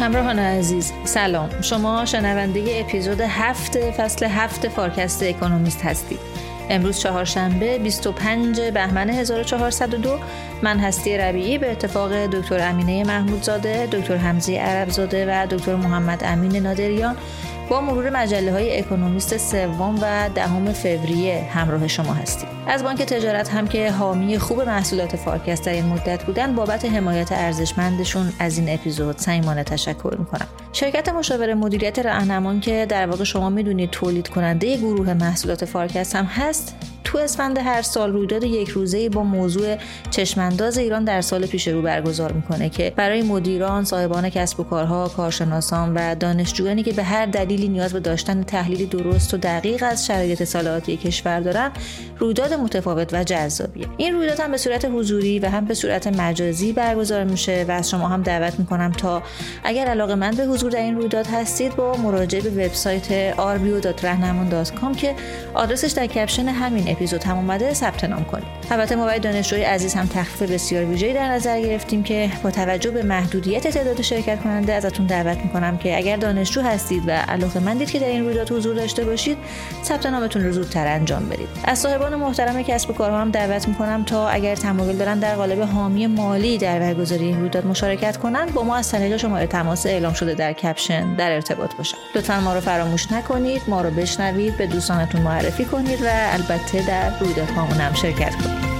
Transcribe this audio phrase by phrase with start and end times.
[0.00, 1.60] همراهان عزیز سلام.
[1.60, 6.18] شما شنونده اپیزود هفت فصل هفت فارکست اکونومیست هستید.
[6.70, 10.18] امروز چهارشنبه 25 بهمن 1402
[10.62, 16.56] من هستی ربیعی به اتفاق دکتر امینه محمودزاده، دکتر حمزه عربزاده و دکتر محمد امین
[16.56, 17.16] نادریان.
[17.70, 22.48] با مرور مجله های اکونومیست سوم و دهم فوریه همراه شما هستیم.
[22.66, 27.32] از بانک تجارت هم که حامی خوب محصولات فارکست در این مدت بودن بابت حمایت
[27.32, 30.46] ارزشمندشون از این اپیزود صمیمانه تشکر می‌کنم.
[30.72, 36.24] شرکت مشاور مدیریت راهنمان که در واقع شما می‌دونید تولید کننده گروه محصولات فارکست هم
[36.24, 39.76] هست تو اسفند هر سال رویداد یک روزه با موضوع
[40.10, 45.08] چشمانداز ایران در سال پیش رو برگزار می‌کنه که برای مدیران، صاحبان کسب و کارها،
[45.08, 50.06] کارشناسان و دانشجویانی که به هر دلیلی نیاز به داشتن تحلیلی درست و دقیق از
[50.06, 51.70] شرایط سالاتی کشور دارن
[52.18, 53.86] رویداد متفاوت و جذابیه.
[53.96, 57.90] این رویداد هم به صورت حضوری و هم به صورت مجازی برگزار میشه و از
[57.90, 59.22] شما هم دعوت می‌کنم تا
[59.64, 65.14] اگر علاقه من به حضور در این رویداد هستید با مراجعه به وبسایت rbio.rahnaman.com که
[65.54, 68.44] آدرسش در کپشن همین اپیزود هم اومده ثبت نام کنید.
[68.70, 72.90] البته ما برای دانشجوی عزیز هم تخفیف بسیار ویژه‌ای در نظر گرفتیم که با توجه
[72.90, 77.90] به محدودیت تعداد شرکت کننده ازتون دعوت می‌کنم که اگر دانشجو هستید و علاقه مندید
[77.90, 79.38] که در این رویداد حضور داشته باشید
[79.84, 81.48] ثبت نامتون رو زودتر انجام بدید.
[81.64, 85.60] از صاحبان محترم کسب و کارها هم دعوت می‌کنم تا اگر تمایل دارن در قالب
[85.62, 90.12] حامی مالی در برگزاری این رویداد مشارکت کنند با ما از طریق شماره تماس اعلام
[90.12, 91.96] شده در کپشن در ارتباط باشن.
[92.14, 97.18] لطفا ما رو فراموش نکنید ما رو بشنوید به دوستانتون معرفی کنید و البته در
[97.18, 98.70] رویدادهامون هم شرکت کنید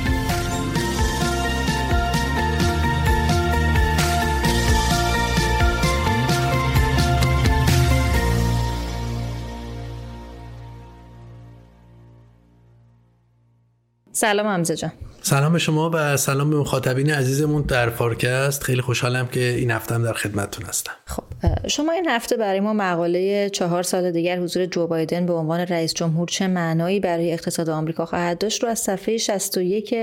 [14.12, 14.92] سلام حمزه جان.
[15.30, 18.62] سلام به شما و سلام به مخاطبین عزیزمون در فارکست.
[18.62, 20.92] خیلی خوشحالم که این هفته هم در خدمتتون هستم.
[21.06, 21.22] خب
[21.68, 25.94] شما این هفته برای ما مقاله چهار سال دیگر حضور جو بایدن به عنوان رئیس
[25.94, 29.94] جمهور چه معنایی برای اقتصاد آمریکا خواهد داشت رو از صفحه 61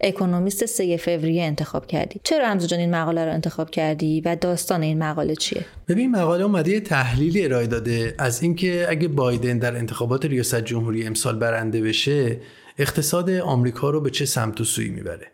[0.00, 4.82] اکونومیست 3 فوریه انتخاب کردی چرا حمزه جان این مقاله رو انتخاب کردی و داستان
[4.82, 10.24] این مقاله چیه؟ ببین مقاله اومده تحلیلی ارائه داده از اینکه اگه بایدن در انتخابات
[10.24, 12.36] ریاست جمهوری امسال برنده بشه
[12.82, 15.32] اقتصاد آمریکا رو به چه سمت و سوی می‌بره.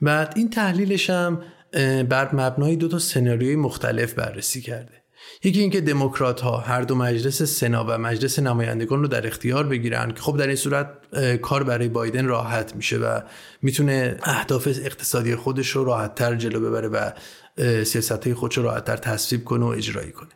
[0.00, 1.42] بعد این تحلیلش هم
[2.08, 4.92] بر مبنای دو تا سناریوی مختلف بررسی کرده.
[5.44, 10.10] یکی اینکه دموکرات ها هر دو مجلس سنا و مجلس نمایندگان رو در اختیار بگیرن
[10.10, 10.88] که خب در این صورت
[11.42, 13.20] کار برای بایدن راحت میشه و
[13.62, 17.10] می‌تونه اهداف اقتصادی خودش رو راحت تر جلو ببره و
[17.84, 20.30] سیاست های خودش رو راحت تصویب کنه و اجرایی کنه.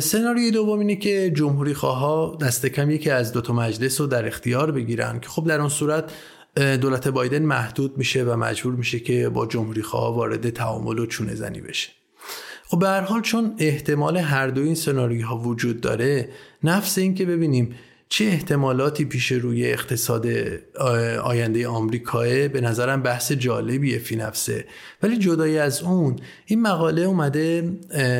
[0.00, 4.26] سناریوی دوم اینه که جمهوری خواه دست کم یکی از دو تا مجلس رو در
[4.26, 6.12] اختیار بگیرن که خب در اون صورت
[6.56, 11.34] دولت بایدن محدود میشه و مجبور میشه که با جمهوری خواه وارد تعامل و چونه
[11.34, 11.90] زنی بشه.
[12.66, 16.28] خب به هر حال چون احتمال هر دو این سناریوها وجود داره
[16.62, 17.74] نفس این که ببینیم
[18.14, 20.26] چه احتمالاتی پیش روی اقتصاد
[21.22, 24.64] آینده آمریکاه به نظرم بحث جالبیه فی نفسه.
[25.02, 26.16] ولی جدای از اون
[26.46, 27.62] این مقاله اومده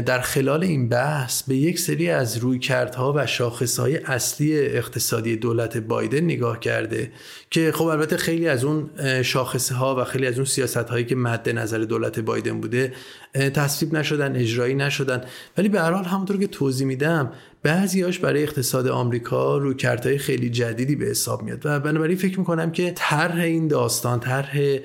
[0.07, 6.25] در خلال این بحث به یک سری از رویکردها و شاخصهای اصلی اقتصادی دولت بایدن
[6.25, 7.13] نگاه کرده
[7.51, 8.91] که خب البته خیلی از اون
[9.23, 12.93] شاخصه و خیلی از اون سیاست هایی که مد نظر دولت بایدن بوده
[13.35, 15.25] تصویب نشدن اجرایی نشدن.
[15.59, 20.97] ولی به هر حال همونطور که توضیح میدم بعضیاش برای اقتصاد آمریکا رویکردهای خیلی جدیدی
[20.97, 24.79] به حساب میاد و بنابراین فکر می‌کنم که طرح این داستان طرح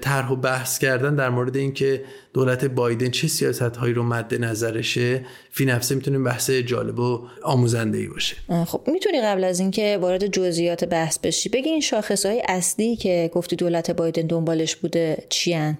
[0.00, 5.24] طرح و بحث کردن در مورد اینکه دولت بایدن چه سیاست هایی رو مد نظرشه
[5.50, 10.26] فی نفسه می‌تونیم بحث جالب و آموزنده ای باشه خب می‌تونی قبل از اینکه وارد
[10.26, 15.78] جزئیات بحث بشی بگی این شاخص های اصلی که گفتی دولت بایدن دنبالش بوده چیان؟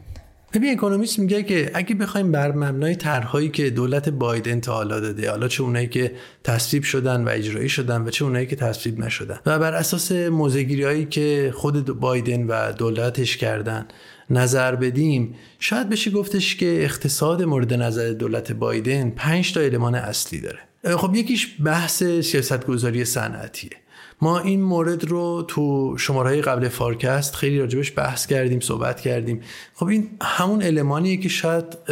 [0.55, 5.31] ببین اکونومیست میگه که اگه بخوایم بر مبنای طرحهایی که دولت بایدن تا حالا داده
[5.31, 6.13] حالا چه اونایی که
[6.45, 10.83] تصویب شدن و اجرایی شدن و چه اونایی که تصویب نشدن و بر اساس موزگیری
[10.83, 13.87] هایی که خود بایدن و دولتش کردن
[14.31, 20.41] نظر بدیم شاید بشه گفتش که اقتصاد مورد نظر دولت بایدن پنج تا المان اصلی
[20.41, 20.59] داره.
[20.97, 23.82] خب یکیش بحث سیاستگذاری صنعتیه.
[24.23, 29.41] ما این مورد رو تو شماره قبل فارکست خیلی راجبش بحث کردیم صحبت کردیم.
[29.75, 31.85] خب این همون المانیه که شاید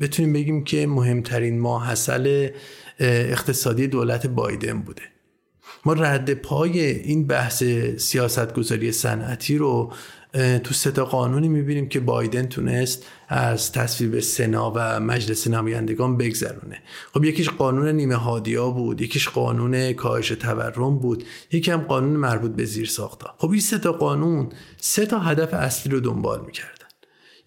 [0.00, 2.48] بتونیم بگیم که مهمترین ماحصل
[2.98, 5.02] اقتصادی دولت بایدن بوده.
[5.84, 7.64] ما رد پای این بحث
[7.96, 9.92] سیاست گذاری صنعتی رو
[10.64, 16.82] تو سه تا قانونی می‌بینیم که بایدن تونست از تصویب سنا و مجلس نمایندگان بگذرونه.
[17.14, 22.50] خب یکیش قانون نیمه هادیا بود یکیش قانون کاهش تورم بود یکی هم قانون مربوط
[22.50, 26.75] به زیر ساختا خب این سه تا قانون سه تا هدف اصلی رو دنبال می‌کردن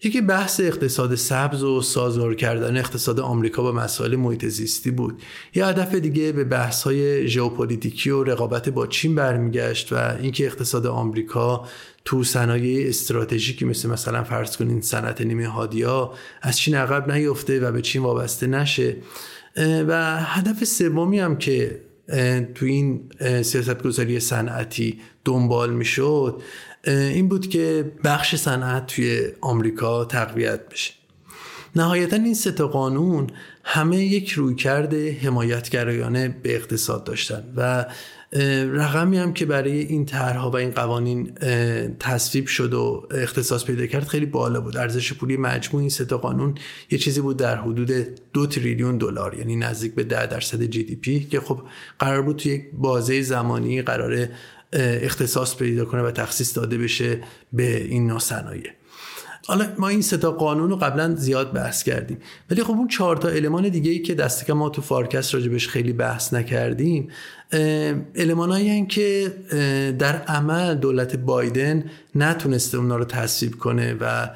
[0.02, 5.22] یکی بحث اقتصاد سبز و سازگار کردن اقتصاد آمریکا با مسائل محیط زیستی بود.
[5.54, 10.86] یه هدف دیگه به بحث های ژئوپلیتیکی و رقابت با چین برمیگشت و اینکه اقتصاد
[10.86, 11.68] آمریکا
[12.04, 16.12] تو صنایع استراتژیکی مثل مثلا فرض کنین صنعت نیمه هادیا
[16.42, 18.96] از چین عقب نیفته و به چین وابسته نشه.
[19.88, 21.80] و هدف سومی هم که
[22.54, 26.42] تو این سیاست گذاری صنعتی دنبال می‌شد
[26.84, 30.92] این بود که بخش صنعت توی آمریکا تقویت بشه.
[31.76, 33.26] نهایتا این سه قانون
[33.64, 37.86] همه یک رویکرد حمایتگرایانه به اقتصاد داشتن و
[38.72, 41.34] رقمی هم که برای این طرحها و این قوانین
[42.00, 44.76] تصویب شد و اختصاص پیدا کرد خیلی بالا بود.
[44.76, 46.54] ارزش پولی مجموع این سه قانون
[46.90, 47.90] یه چیزی بود در حدود
[48.32, 51.62] دو تریلیون دلار یعنی نزدیک به ده درصد GDP که خب
[51.98, 54.28] قرار بود توی یک بازه زمانی قرار
[54.72, 57.18] اختصاص پیدا کنه و تخصیص داده بشه
[57.52, 58.70] به این نوع صنایع
[59.46, 62.18] حالا ما این ستا قانون رو قبلا زیاد بحث کردیم.
[62.50, 65.92] ولی خب اون چهار تا element دیگه ای که دسته ما تو فارکست راجبش خیلی
[65.92, 67.08] بحث نکردیم
[68.16, 69.34] المانایی که
[69.98, 71.84] در عمل دولت بایدن
[72.14, 74.30] نتونسته اونا رو تصویب کنه و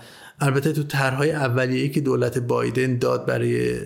[0.44, 3.79] البته تو طرحهای اولیه‌ای که دولت بایدن داد برای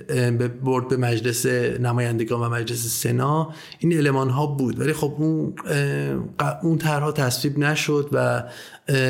[0.48, 1.46] برد به مجلس
[1.80, 4.80] نمایندگان و مجلس سنا این المان ها بود.
[4.80, 5.54] ولی خب اون
[6.62, 8.44] اون طرحها تصویب نشد و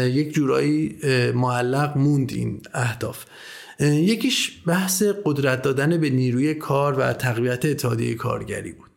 [0.08, 0.96] یک جورایی
[1.34, 3.24] معلق موند این اهداف.
[3.80, 8.88] یکیش بحث قدرت دادن به نیروی کار و تقویت اتحادیه کارگری بود.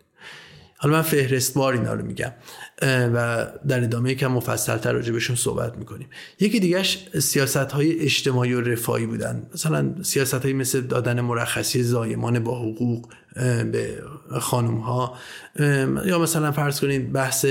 [0.78, 2.32] حالا من فهرستوار اینا رو میگم.
[2.82, 6.08] و در ادامه یکم مفصل تر راجع بهشون صحبت می‌کنیم.
[6.40, 9.46] یکی دیگهش سیاست های اجتماعی و رفاهی بودن.
[9.54, 13.10] مثلا سیاست های مثل دادن مرخصی زایمان با حقوق
[13.72, 14.04] به
[14.40, 15.18] خانم ها
[16.06, 17.46] یا مثلا فرض کنید بحث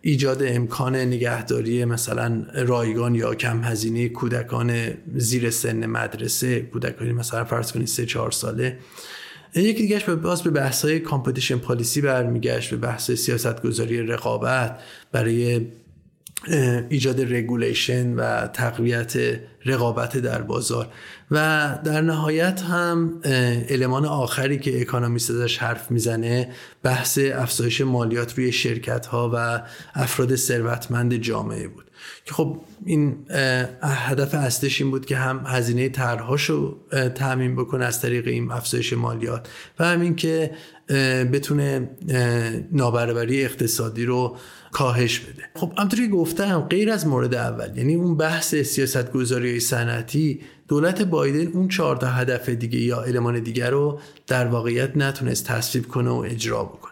[0.00, 7.72] ایجاد امکان نگهداری مثلا رایگان یا کم هزینه کودکان زیر سن مدرسه کودکانی مثلا فرض
[7.72, 8.78] کنید سه چهار ساله.
[9.54, 14.80] یکی دیگهش باز به بحث های competition policy برمیگشت به بحث سیاست گذاری رقابت
[15.12, 15.66] برای
[16.88, 19.14] ایجاد regulation و تقویت
[19.64, 20.88] رقابت در بازار.
[21.30, 23.20] و در نهایت هم
[23.68, 26.50] element آخری که اکانومیست ازش حرف می‌زنه
[26.82, 29.62] بحث افزایش مالیات روی شرکت ها و
[29.94, 31.84] افراد ثروتمند جامعه بود.
[32.24, 33.16] که خب این
[33.82, 36.76] هدف اصلش این بود که هم هزینه طرحهاشو
[37.14, 40.50] تعمین بکنه از طریق این افزایش مالیات و همین که
[41.32, 41.90] بتونه
[42.72, 44.36] نابرابری اقتصادی رو
[44.72, 45.42] کاهش بده.
[45.54, 51.52] خب همطوری گفتم غیر از مورد اول یعنی اون بحث سیاست گذاری صنعتی دولت بایدن
[51.52, 56.14] اون چهار تا هدف دیگه یا المان دیگر رو در واقعیت نتونست تصویب کنه و
[56.14, 56.91] اجرا بکنه.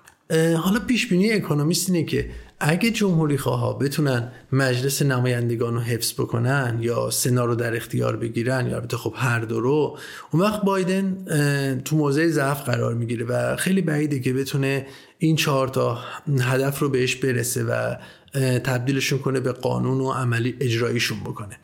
[0.56, 2.30] حالا پیش بینی اکونومیست اینه که
[2.60, 8.66] اگه جمهوری خواه بتونن مجلس نمایندگان رو حفظ بکنن یا سنا رو در اختیار بگیرن
[8.66, 9.98] یا البته خب هر دو رو
[10.30, 11.24] اون وقت بایدن
[11.84, 14.86] تو موضع ضعف قرار می‌گیره و خیلی بعیده که بتونه
[15.18, 15.98] این چهار تا
[16.40, 17.96] هدف رو بهش برسه و
[18.64, 21.58] تبدیلشون کنه به قانون و عملی اجراییشون بکنه.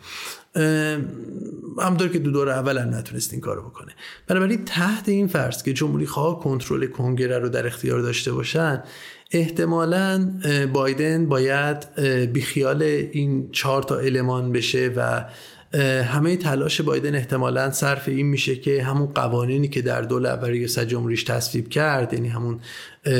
[1.78, 3.92] همطور که دو دور اول هم نتونست این کارو بکنه.
[4.26, 8.82] بنابراین تحت این فرض که جمهوری خواه کنترل کنگره رو در اختیار داشته باشن
[9.30, 10.30] احتمالا
[10.72, 12.00] بایدن باید
[12.32, 15.24] بیخیال این چهار تا المان بشه و
[16.02, 20.84] همه تلاش بایدن احتمالا صرف این میشه که همون قوانینی که در دول اول ریاست
[20.84, 22.60] جمهوریش تصویب کرد یعنی همون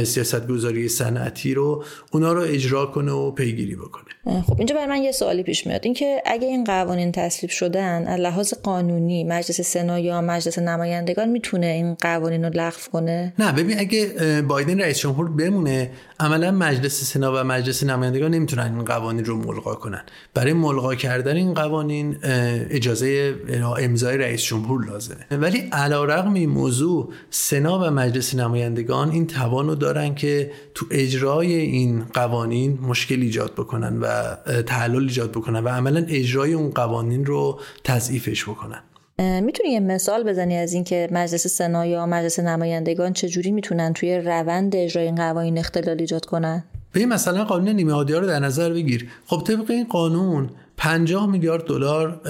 [0.05, 4.43] سیاست گذاری صنعتی رو اونا رو اجرا کنه و پیگیری بکنه.
[4.43, 5.81] خب اینجا برای من یه سوالی پیش میاد.
[5.85, 11.66] اینکه اگه این قوانین تصویب شدن از لحاظ قانونی مجلس سنا یا مجلس نمایندگان می‌تونه
[11.66, 15.90] این قوانین رو لغو کنه؟ نه ببین اگه بایدن رئیس جمهور بمونه
[16.21, 20.02] عملا مجلس سنا و مجلس نمایندگان نمی‌تونن این قوانین رو ملغا کنن.
[20.35, 23.35] برای ملغا کردن این قوانین اجازه
[23.78, 25.26] امضای رئیس جمهور لازمه.
[25.31, 32.04] ولی علیرغم این موضوع سنا و مجلس نمایندگان این توان دارن که تو اجرای این
[32.14, 38.45] قوانین مشکل ایجاد بکنن و تعلل ایجاد بکنن و عملا اجرای اون قوانین رو تضعیفش
[38.45, 38.83] بکنن.
[39.18, 44.76] می‌تونی یه مثال بزنی از اینکه مجلس سنا یا مجلس نمایندگان چجوری می‌تونن توی روند
[44.76, 49.09] اجرای این قوانین اختلال ایجاد کنن؟ به مثلا قانون نیمه رو در نظر بگیر.
[49.26, 52.21] خب طبق این قانون 50 میلیارد دلار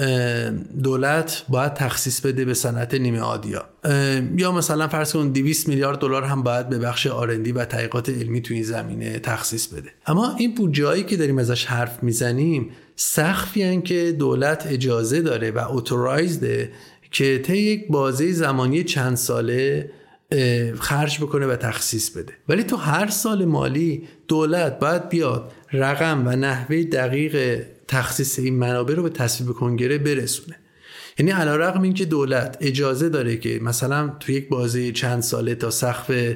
[0.83, 3.65] دولت باید تخصیص بده به صنعت نیمه آدیا
[4.37, 8.41] یا مثلا فرض کن 200 میلیارد دلار هم باید به بخش آرندی و تحقیقات علمی
[8.41, 9.89] تو این زمینه تخصیص بده.
[10.07, 16.71] اما این بودجه که داریم ازش حرف می‌زنیم سخفی که دولت اجازه داره و اوتورایزده
[17.11, 19.91] که طی یک بازه زمانی چند ساله
[20.79, 22.33] خرج بکنه و تخصیص بده.
[22.49, 28.93] ولی تو هر سال مالی دولت باید بیاد رقم و نحوه دقیق تخصیص این منابع
[28.93, 30.55] رو به تصویب کنگره برسونه.
[31.19, 36.35] یعنی علیرغم اینکه دولت اجازه داره که مثلا تو یک بازه چند ساله تا سقف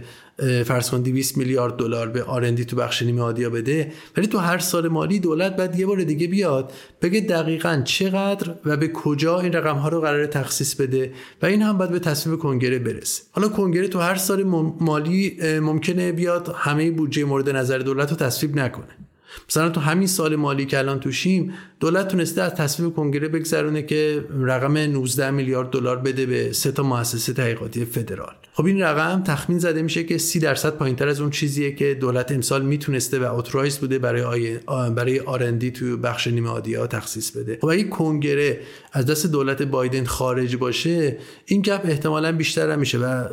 [0.66, 4.58] فرض کن 200 میلیارد دلار به آرندی تو بخش نیمه آدیا بده ولی تو هر
[4.58, 9.54] سال مالی دولت بعد یه بار دیگه بیاد بگه دقیقا چقدر و به کجا این
[9.54, 13.24] رقم ها رو قرار تخصیص بده و این هم باید به تصویب کنگره برسه.
[13.32, 14.44] حالا کنگره تو هر سال
[14.80, 19.11] مالی ممکنه بیاد همه بودجه مورد نظر دولت رو تصویب نکنه.
[19.50, 24.26] مثلا تو همین سال مالی که الان توشیم دولت تونسته از تصویب کنگره بگذرونه که
[24.40, 28.34] رقم 19 میلیارد دلار بده به سه تا مؤسسه تحقیقاتی فدرال.
[28.54, 32.32] خب این رقم تخمین زده میشه که 30 درصد پایینتر از اون چیزیه که دولت
[32.32, 34.60] امسال می‌تونسته و اترایز بوده برای آی...
[34.96, 37.58] برای آرندی تو بخش نیمه عادی ها تخصیص بده.
[37.62, 38.60] خب اگه کنگره
[38.94, 43.24] از دست دولت بایدن خارج باشه این گپ احتمالا بیشتر میشه و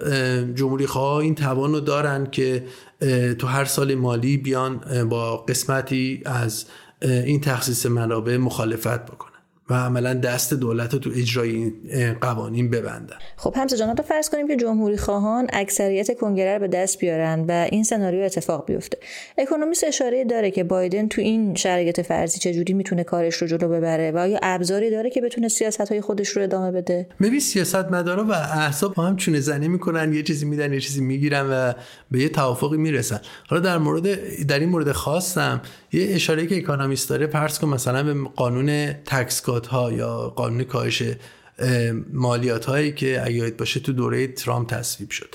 [0.54, 2.64] جمهوری خواه این توان رو دارن که
[3.38, 6.66] تو هر سال مالی بیان با قسمتی از
[7.02, 9.27] این تخصیص منابع مخالفت بکنن.
[9.70, 11.72] و عملا دست دولت رو تو اجرای این
[12.20, 13.16] قوانین ببندن.
[13.36, 17.68] خب همسه جان فرض کنیم که جمهوری خواهان اکثریت کنگره رو به دست بیارن و
[17.72, 18.98] این سناریو اتفاق بیفته.
[19.38, 24.12] اکونومیست اشاره داره که بایدن تو این شرایط فرضی چجوری می‌تونه کارش رو جلو ببره
[24.12, 28.24] و آیا ابزاری داره که بتونه سیاست های خودش رو ادامه بده؟ ببین سیاست مدارا
[28.24, 31.72] و احزاب هم چونه زنی می‌کنن یه چیزی میدن یه چیزی می‌گیرن و
[32.10, 33.20] به یه توافقی می‌رسن.
[33.48, 34.02] حالا در مورد
[34.46, 35.60] در این مورد خاصم
[35.92, 41.02] یه اشاره که اکونومیست داره فرض کن مثلا به قانون تکس ها یا قانون کاهش
[42.12, 45.34] مالیات هایی که اگه باشه تو دوره ترامپ تصویب شد.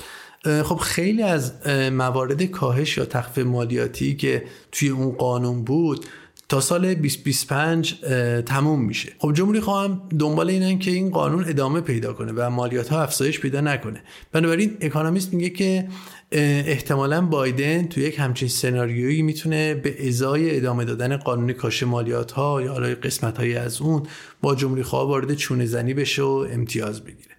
[0.64, 6.06] خب خیلی از موارد کاهش یا تخفیف مالیاتی که توی اون قانون بود
[6.50, 8.00] تا سال 2025
[8.46, 9.14] تموم میشه.
[9.20, 13.40] خب جمهوری خواهم دنبال اینن که این قانون ادامه پیدا کنه و مالیات ها افزایش
[13.40, 14.02] پیدا نکنه.
[14.32, 15.88] بنابراین اکانومیست میگه که
[16.34, 22.62] احتمالا بایدن تو یک همچین سناریویی می‌تونه به ازای ادامه دادن قانون کاش مالیات ها
[22.62, 24.04] یا حالا قسمت های از اون
[24.42, 27.36] با جمهوری خواه وارد چونه زنی بشه و امتیاز بگیره.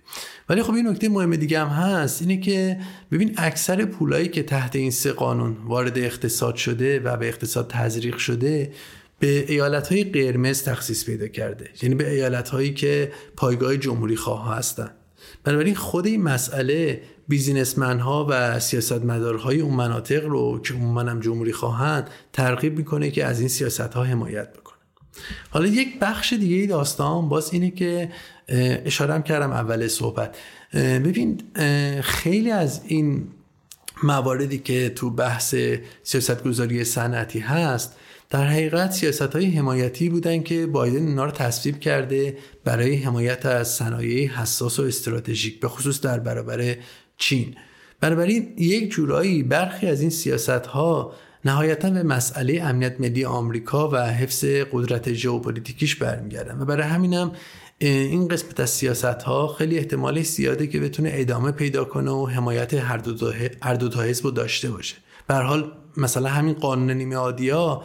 [0.48, 2.78] ولی خب این نکته مهم دیگه هم هست اینه که
[3.12, 8.16] ببین اکثر پولایی که تحت این سه قانون وارد اقتصاد شده و به اقتصاد تزریق
[8.16, 8.72] شده
[9.18, 11.70] به ایالت های قرمز تخصیص پیدا کرده.
[11.82, 14.90] یعنی به ایالت هایی که پایگاه جمهوری خواه هستن.
[15.44, 22.10] بنابراین خود این مسئله بیزینسمن ها و سیاستمدارهای اون مناطق رو که عموما جمهوری خواهند
[22.32, 24.74] ترغیب می‌کنه که از این سیاست ها حمایت بکنه.
[25.50, 28.10] حالا یک بخش دیگه داستان باز اینه که
[28.84, 30.36] اشارم کردم اول صحبت.
[30.74, 31.40] ببین
[32.02, 33.28] خیلی از این
[34.02, 35.54] مواردی که تو بحث
[36.02, 37.96] سیاستگذاری صنعتی هست
[38.30, 43.68] در حقیقت سیاست های حمایتی بودن که بایدن اینا رو تصویب کرده برای حمایت از
[43.68, 46.76] صنایع حساس و استراتژیک به خصوص در برابر
[47.16, 47.54] چین.
[48.00, 51.12] بنابراین یک جورایی برخی از این سیاست ها
[51.44, 57.32] نهایتا به مسئله امنیت ملی آمریکا و حفظ قدرت ژئوپلیتیکیش برمیگردن و برای همینم
[57.78, 62.74] این قسمت از سیاست ها خیلی احتمال زیاده که بتونه ادامه پیدا کنه و حمایت
[62.74, 62.96] هر
[63.76, 64.96] دو, تا حزب داشته باشه.
[65.26, 67.82] به حال مثلا همین قانون نیمه آدیا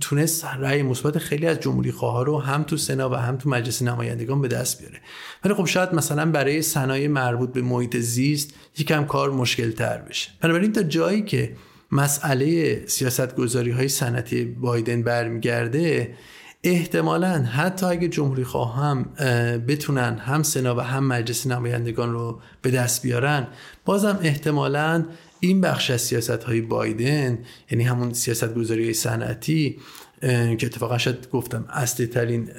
[0.00, 3.82] تونست رأی مثبت خیلی از جمهوری خواه رو هم تو سنا و هم تو مجلس
[3.82, 5.00] نمایندگان به دست بیاره.
[5.44, 10.30] ولی خب شاید مثلا برای صنایع مربوط به محیط زیست یکم کار مشکل تر بشه.
[10.40, 11.52] بنابراین تا جایی که
[11.92, 16.14] مسئله سیاست گذاری های صنعتی بایدن برمیگرده
[16.64, 19.04] احتمالا حتی اگه جمهوری خواه هم
[19.68, 23.46] بتونن هم سنا و هم مجلس نمایندگان رو به دست بیارن
[23.84, 25.04] بازم احتمالا
[25.40, 27.38] این بخش از سیاست های بایدن
[27.70, 29.78] یعنی همون سیاست گذاری صنعتی
[30.20, 32.50] که اتفاقا شاید گفتم اصلی ترین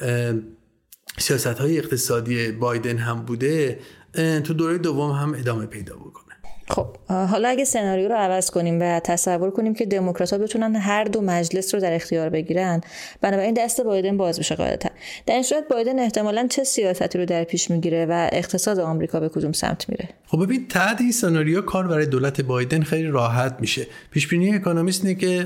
[1.18, 3.80] سیاست های اقتصادی بایدن هم بوده
[4.14, 6.27] تو دوره دوم هم ادامه پیدا بکنه
[6.70, 11.04] خب حالا اگه سناریو رو عوض کنیم و تصور کنیم که دموکرات ها بتونن هر
[11.04, 12.82] دو مجلس رو در اختیار بگیرن
[13.22, 14.90] بنابراین دست بایدن باز بشه قاعدتا.
[15.26, 19.30] در این صورت بایدن احتمالا چه سیاستی رو در پیش می‌گیره و اقتصاد آمریکا به
[19.30, 23.88] کدوم سمت میره؟ خب ببین تحت این سناریو کار برای دولت بایدن خیلی راحت میشه.
[24.12, 25.44] پیش بینی اکونومیست اینه که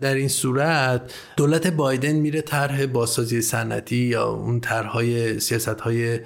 [0.00, 1.00] در این صورت
[1.36, 6.18] دولت بایدن میره طرح بازسازی صنعتی یا اون طرحهای سیاستهای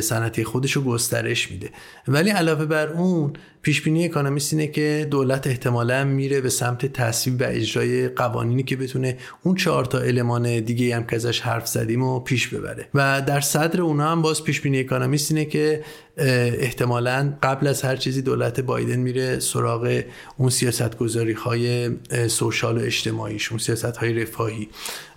[0.00, 1.70] صنعتی خودش رو گسترش میده.
[2.08, 3.32] ولی علاوه بر اون
[3.62, 8.76] پیش بینی اکونومیست اینه که دولت احتمالا میره به سمت تصویب و اجرای قوانینی که
[8.76, 12.88] بتونه اون چهار تا المان دیگه هم که ازش حرف زدیم و پیش ببره.
[12.94, 15.84] و در صدر اونا هم باز پیش بینی اکونومیست اینه که
[16.16, 20.02] احتمالا قبل از هر چیزی دولت بایدن میره سراغ
[20.36, 21.90] اون سیاست گذاری های
[22.28, 24.68] سوشال و اجتماعیش اون سیاست های رفاهی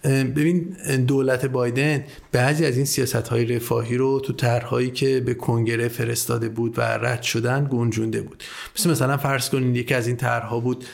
[0.03, 0.77] ببین
[1.07, 6.49] دولت بایدن بعضی از این سیاست های رفاهی رو تو طرحهایی که به کنگره فرستاده
[6.49, 8.43] بود و رد شدن گنجونده بود.
[8.79, 10.85] مثل مثلا فرض کنید یکی از این طرحها بود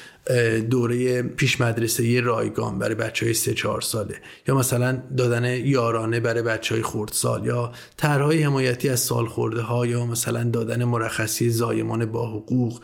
[0.69, 4.15] دوره پیش مدرسه رایگان برای بچه های سه چهار ساله.
[4.47, 9.85] یا مثلا دادن یارانه برای بچه های خردسال یا طرحهای حمایتی از سال خورده ها
[9.85, 12.81] یا مثلا دادن مرخصی زایمان با حقوق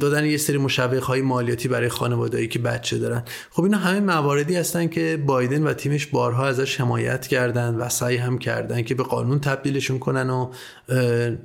[0.00, 3.22] دادن یه سری مشوق های مالیاتی برای خانوادهایی که بچه دارن.
[3.50, 8.16] خب اینا همه مواردی هستن که بایدن و تیمش بارها ازش حمایت کردن و سعی
[8.16, 10.50] هم کردن که به قانون تبدیلشون کنن و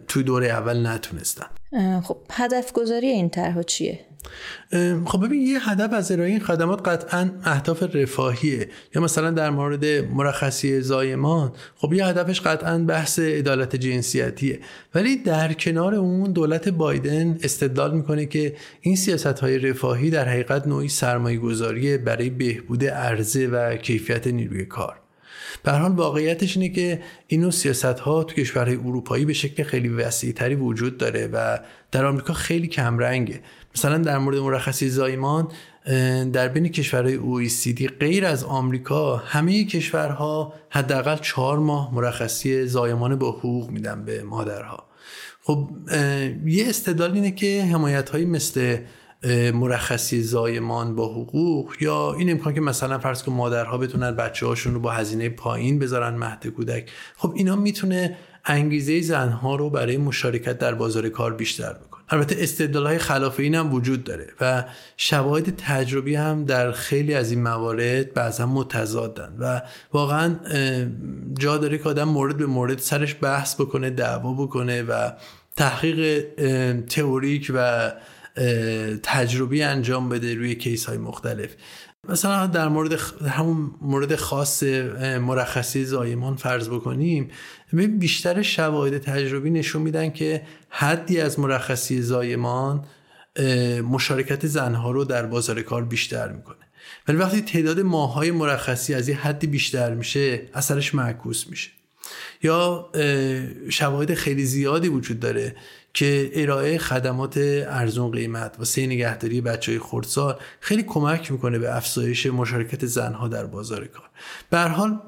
[0.08, 1.46] توی دوره اول نتونستن.
[2.04, 4.00] خب هدف گذاری این طرح چیه؟
[5.06, 8.70] خب ببین یه هدف از ارائه این خدمات قطعا اهداف رفاهیه.
[8.96, 14.60] یا مثلا در مورد مرخصی زایمان خب یه هدفش قطعا بحث عدالت جنسیتیه.
[14.96, 20.68] ولی در کنار اون دولت بایدن استدلال می‌کنه که این سیاست های رفاهی در حقیقت
[20.68, 25.04] نوعی سرمایه گذاری برای بهبود عرضه و کیفیت نیروی کار.
[25.64, 30.34] به حال واقعیتش اینه که اینو سیاست ها تو کشورهای اروپایی به شکل خیلی وسیع
[30.34, 31.60] تری وجود داره و
[31.92, 33.42] در آمریکا خیلی کمرنگه.
[33.76, 35.48] مثلا در مورد مرخصی زایمان
[36.34, 43.32] در بین کشورهای OECD غیر از آمریکا همه کشورها حداقل چهار ماه مرخصی زایمان با
[43.32, 44.84] حقوق میدن به مادرها.
[45.44, 45.70] خب
[46.46, 48.78] یه استدلال اینه که حمایت هایی مثل
[49.54, 54.74] مرخصی زایمان با حقوق یا این امکان که مثلا فرض کن مادرها بتونن بچه هاشون
[54.74, 56.92] رو با هزینه پایین بذارن مهد کودک.
[57.18, 61.93] خب اینا می‌تونه انگیزه زنها رو برای مشارکت در بازار کار بیشتر بکنه.
[62.14, 64.64] البته استدلال های خلاف این هم وجود داره و
[64.98, 69.62] شواهد تجربی هم در خیلی از این موارد بعضا متضادن و
[69.94, 70.36] واقعا
[71.40, 75.12] جا داره که آدم مورد به مورد سرش بحث بکنه دعوا بکنه و
[75.58, 76.26] تحقیق
[76.82, 77.92] تئوریک و
[79.04, 81.50] تجربی انجام بده روی کیس های مختلف.
[82.10, 84.64] مثلا در مورد همون مورد خاص
[85.04, 87.32] مرخصی زایمان فرض بکنیم
[88.00, 92.86] بیشتر شواهد تجربی نشون میدن که حدی از مرخصی زایمان
[93.90, 96.56] مشارکت زنها رو در بازار کار بیشتر می‌کنه.
[97.08, 101.70] ولی وقتی تعداد ماهای مرخصی از یه حدی بیشتر میشه اثرش معکوس میشه.
[102.44, 102.90] یا
[103.70, 105.56] شواهد خیلی زیادی وجود داره
[105.94, 111.76] که ارائه خدمات ارزون قیمت و سه نگهداری بچه های خردسال خیلی کمک می‌کنه به
[111.76, 114.10] افزایش مشارکت زنها در بازار کار.
[114.50, 115.00] به حال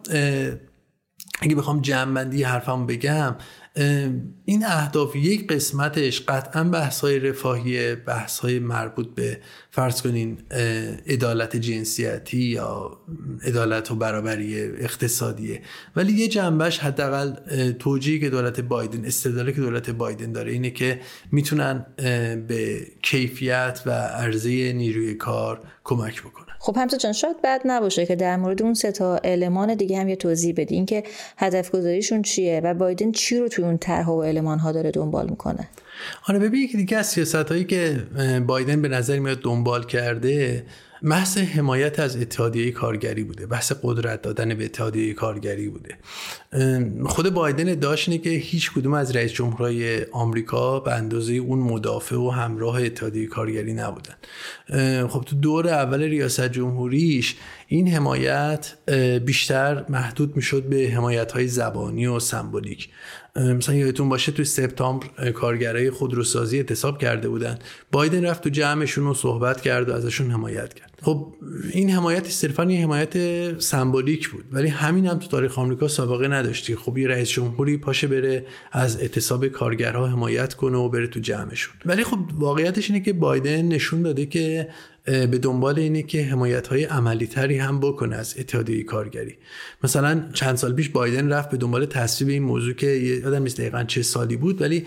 [1.41, 3.35] اگه بخوام جمعبندی حرفم بگم
[4.45, 9.39] این اهداف یک قسمتش قطعا بحث های رفاهی بحث های مربوط به
[9.71, 10.37] فرض کنین
[11.07, 12.99] عدالت جنسیتی یا
[13.43, 15.61] عدالت و برابری اقتصادیه
[15.95, 17.33] ولی یه جنبش حداقل
[17.71, 20.99] توجیهی که دولت بایدن استدلالی که دولت بایدن داره اینه که
[21.31, 21.85] می‌تونن
[22.47, 26.44] به کیفیت و عرضه نیروی کار کمک بکنن.
[26.65, 30.15] خب جان شاید بد نباشه که در مورد اون سه تا المان دیگه هم یه
[30.15, 31.03] توضیح بدی اینکه
[31.37, 35.29] هدف گذاریشون چیه و بایدن چی رو توی اون طرح و المان ها داره دنبال
[35.29, 35.67] می‌کنه.
[36.27, 38.03] آره ببین یکی دیگه از سیاست هایی که
[38.47, 40.63] بایدن به نظر میاد دنبال کرده
[41.03, 43.45] بحث حمایت از اتحادیه کارگری بوده.
[43.45, 45.97] بحث قدرت دادن به اتحادیه کارگری بوده.
[47.05, 47.67] خود بایدن
[48.07, 53.27] اینه که هیچ کدوم از رئیس جمهورهای آمریکا به اندازه اون مدافع و همراه اتحادیه
[53.27, 54.15] کارگری نبودن.
[55.07, 57.35] خب تو دور اول ریاست جمهوریش
[57.67, 58.73] این حمایت
[59.25, 62.89] بیشتر محدود می‌شد به حمایت های زبانی و سمبولیک.
[63.35, 67.59] مثلا یادتون باشه توی سپتامبر کارگرای خودروسازی اعتصاب کرده بودن.
[67.91, 70.99] بایدن رفت تو جمعشون رو صحبت کرد و ازشون حمایت کرد.
[71.01, 71.33] خب
[71.71, 76.75] این حمایت صرفا یه حمایت سمبولیک بود ولی همین هم تو تاریخ آمریکا سابقه نداشتی.
[76.75, 81.75] خب یه رئیس جمهوری پاشه بره از اعتصاب کارگرها حمایت کنه و بره تو جمعشون.
[81.85, 84.69] ولی خب واقعیتش اینه که بایدن نشون داده که
[85.05, 89.37] به دنبال اینه که حمایت های عملی تری هم بکنه از اتحادیه کارگری.
[89.83, 93.83] مثلا چند سال پیش بایدن رفت به دنبال تصویب این موضوع که یادم نیست دقیقا
[93.83, 94.85] چه سالی بود ولی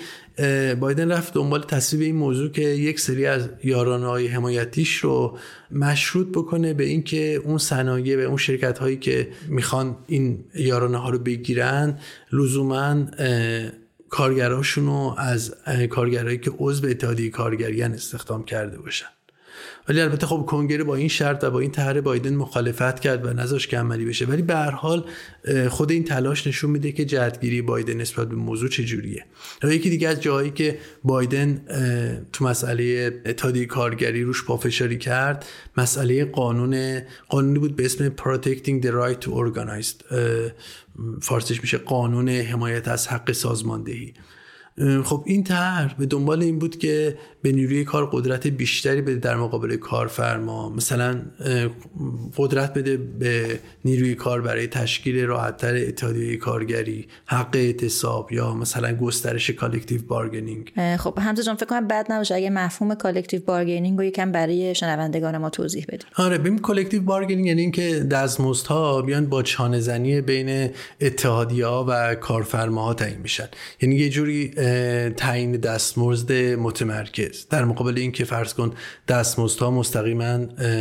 [0.80, 5.38] بایدن رفت دنبال تصویب این موضوع که یک سری از یارانه های حمایتیش رو
[5.70, 11.10] مشروط بکنه به اینکه اون صنایع به اون شرکت هایی که می‌خوان این یارانه ها
[11.10, 11.98] رو بگیرن
[12.32, 13.06] لزوما
[14.08, 15.54] کارگراشون رو از
[15.90, 19.06] کارگرایی که عضو اتحادیه کارگریان استخدام کرده باشن.
[19.88, 23.32] ولی البته خب کنگره با این شرط و با این طرح بایدن مخالفت کرد و
[23.32, 24.26] نذاش که عملی بشه.
[24.26, 25.04] ولی به هر حال
[25.68, 29.24] خود این تلاش نشون میده که جدگیری بایدن نسبت به موضوع چجوریه.
[29.62, 31.62] و یکی دیگه از جایی که بایدن
[32.32, 35.46] تو مسئله اتحادیه کارگری روش پافشاری کرد
[35.76, 40.14] مسئله قانون قانونی بود به اسم Protecting the Right to Organize
[41.20, 44.14] فارسیش میشه قانون حمایت از حق سازماندهی.
[45.04, 49.36] خب این طرح به دنبال این بود که به نیروی کار قدرت بیشتری بده در
[49.36, 50.68] مقابل کارفرما.
[50.68, 51.22] مثلا
[52.36, 59.50] قدرت بده به نیروی کار برای تشکیل راحتتر اتحادیه کارگری حق اعتصاب یا مثلا گسترش
[59.50, 64.32] collective bargaining خب همزه جان فکر کنم بد نباشه اگه مفهوم collective bargaining رو یکم
[64.32, 69.80] برای شنوندگان ما توضیح بدیم آره ببین collective bargaining یعنی اینکه دستمزدها بیان با چانه
[69.80, 73.48] زنی بین اتحادیه ها و کارفرماها تعیین میشن.
[73.80, 74.48] یعنی یه جوری
[75.16, 77.37] تعیین دستمزد متمرکز.
[77.50, 78.72] در مقابل اینکه فرض کن
[79.08, 80.38] دستمزدها مستقیما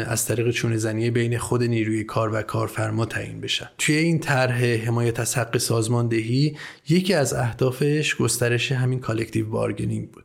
[0.07, 3.69] از طریق چونه زنی بین خود نیروی کار و کارفرما تعیین بشن.
[3.77, 6.57] توی این طرح حمایت از حق سازماندهی
[6.89, 10.23] یکی از اهدافش گسترش همین collective bargaining بود.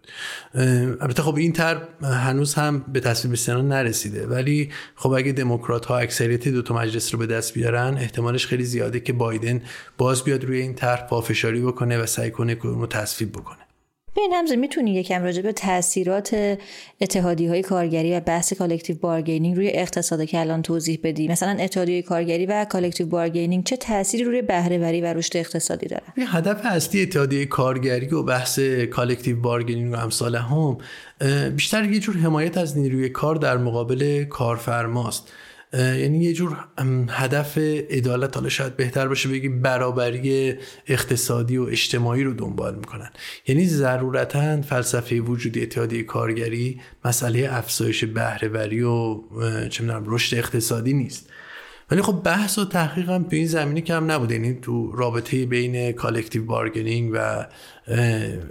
[1.01, 5.99] البته خب این طرح هنوز هم به تصویب سنا نرسیده ولی خب اگه دموکرات ها
[5.99, 9.63] اکثریت دو تا مجلس رو به دست بیارن احتمالش خیلی زیاده که بایدن
[9.99, 13.72] باز بیاد روی این طرح پافشاری بکنه و سعی کنه که اون تصویب بکنه.
[14.17, 16.59] این همزه می‌تونی یکم راجع به تاثیرات
[17.01, 21.29] اتحادی های کارگری و بحث collective bargaining روی اقتصاد کلان توضیح بدی.
[21.29, 26.61] مثلا اتحادیه کارگری و collective bargaining چه تأثیری روی بهرهوری و رشد اقتصادی داره هدف
[26.65, 28.59] اصلی اتحادیه کارگری و بحث
[28.91, 30.79] collective bargaining و امثالهم
[31.57, 35.33] بیشتر یه جور حمایت از نیروی کار در مقابل کارفرماست.
[35.73, 36.57] یعنی یه جور
[37.09, 37.59] هدف
[37.91, 40.55] عدالت حالا شاید بهتر باشه بگی برابری
[40.87, 43.11] اقتصادی و اجتماعی رو دنبال می‌کنن.
[43.47, 49.21] یعنی ضرورتا فلسفه وجودی اتحادیه کارگری مسئله افزایش بهرهوری و
[49.69, 51.29] چه رشد اقتصادی نیست.
[51.93, 55.93] ولی خب بحث و تحقیق هم تو این زمینه کم نبوده یعنی تو رابطه بین
[55.93, 57.47] collective bargaining و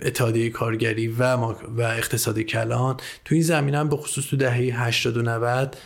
[0.02, 5.18] اتحادیه کارگری و, و اقتصاد کلان تو این زمینه هم به خصوص تو دهه 80
[5.18, 5.78] و 90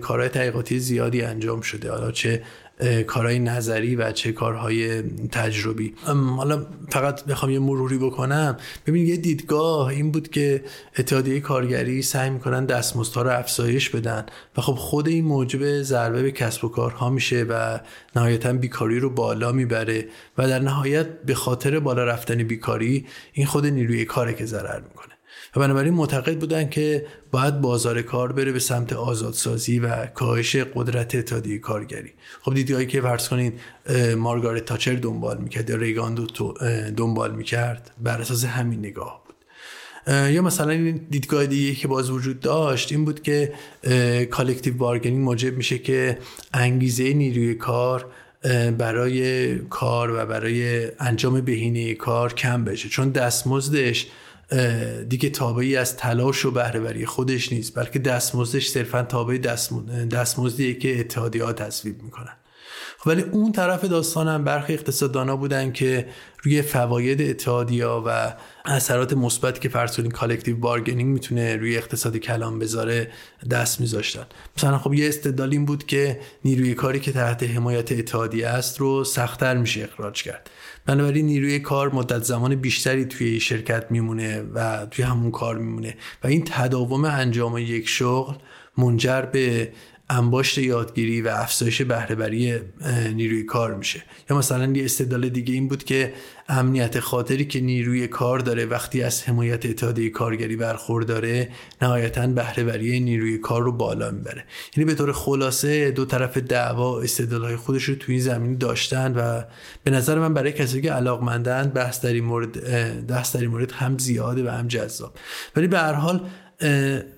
[0.00, 1.90] کارهای تحقیقاتی زیادی انجام شده.
[1.90, 2.42] حالا چه
[3.06, 5.94] کارهای نظری و چه کارهای تجربی.
[6.36, 8.56] حالا فقط بخوام یه مروری بکنم.
[8.86, 10.64] ببین یه دیدگاه این بود که
[10.98, 14.26] اتحادیه کارگری سعی می‌کنن دستمزدها رو افزایش بدن
[14.56, 17.78] و خب خود این موجب ضربه به کسب و کارها میشه و
[18.16, 23.66] نهایتا بیکاری رو بالا می‌بره و در نهایت به خاطر بالا رفتن بیکاری این خود
[23.66, 25.17] نیروی کاره که ضرر می‌کنه.
[25.56, 31.14] و بنابراین معتقد بودن که باید بازار کار بره به سمت آزادسازی و کاهش قدرت
[31.14, 32.12] اتحادیه کارگری.
[32.42, 33.52] خب دیدگاهی که فرض کنین
[34.16, 36.28] مارگارت تاچر دنبال می‌کرد یا ریگان
[36.96, 39.34] دنبال می‌کرد بر اساس همین نگاه بود.
[40.14, 43.52] یا مثلا این دیدگاه دیگه که باز وجود داشت این بود که
[44.30, 46.18] collective bargaining موجب میشه که
[46.54, 48.06] انگیزه نیروی کار
[48.78, 52.88] برای کار و برای انجام بهینه کار کم بشه.
[52.88, 54.06] چون دستمزدش
[55.08, 59.38] دیگه تابعی از تلاش و بهرهوری خودش نیست بلکه دستمزدش صرفا تابع
[60.10, 62.36] دستمزدیه که اتحادیه تصویب می‌کنن.
[62.98, 66.08] خب ولی اون طرف داستان هم برخی اقتصاددانا بودن که
[66.42, 68.34] روی فواید اتحادیه ها و
[68.64, 73.10] اثرات مثبتی که کنید collective bargaining می‌تونه روی اقتصاد کلان بذاره
[73.50, 74.26] دست میذاشتن.
[74.56, 79.56] مثلا خب یه استدلال بود که نیروی کاری که تحت حمایت اتحادیه است رو سختتر
[79.56, 80.50] میشه اخراج کرد.
[80.88, 85.94] بنابراین نیروی کار مدت زمان بیشتری توی شرکت میمونه و توی همون کار میمونه.
[86.24, 88.34] و این تداوم انجام یک شغل
[88.78, 89.72] منجر به
[90.10, 92.58] انباشت یادگیری و افزایش بهرهوری
[93.14, 94.02] نیروی کار میشه.
[94.30, 96.12] یا مثلا یه استدلال دیگه این بود که
[96.48, 101.48] امنیت خاطری که نیروی کار داره وقتی از حمایت اتحادیه کارگری برخورداره
[101.82, 104.44] نهایتا بهرهوری نیروی کار رو بالا می‌بره.
[104.76, 109.42] یعنی به طور خلاصه دو طرف دعوا استدلالهای خودش رو توی این زمینی داشتن و
[109.84, 112.52] به نظر من برای کسی که علاقمندن بحث در این مورد
[113.06, 115.14] در این مورد هم زیاده و هم جذاب.
[115.56, 116.20] ولی به هر حال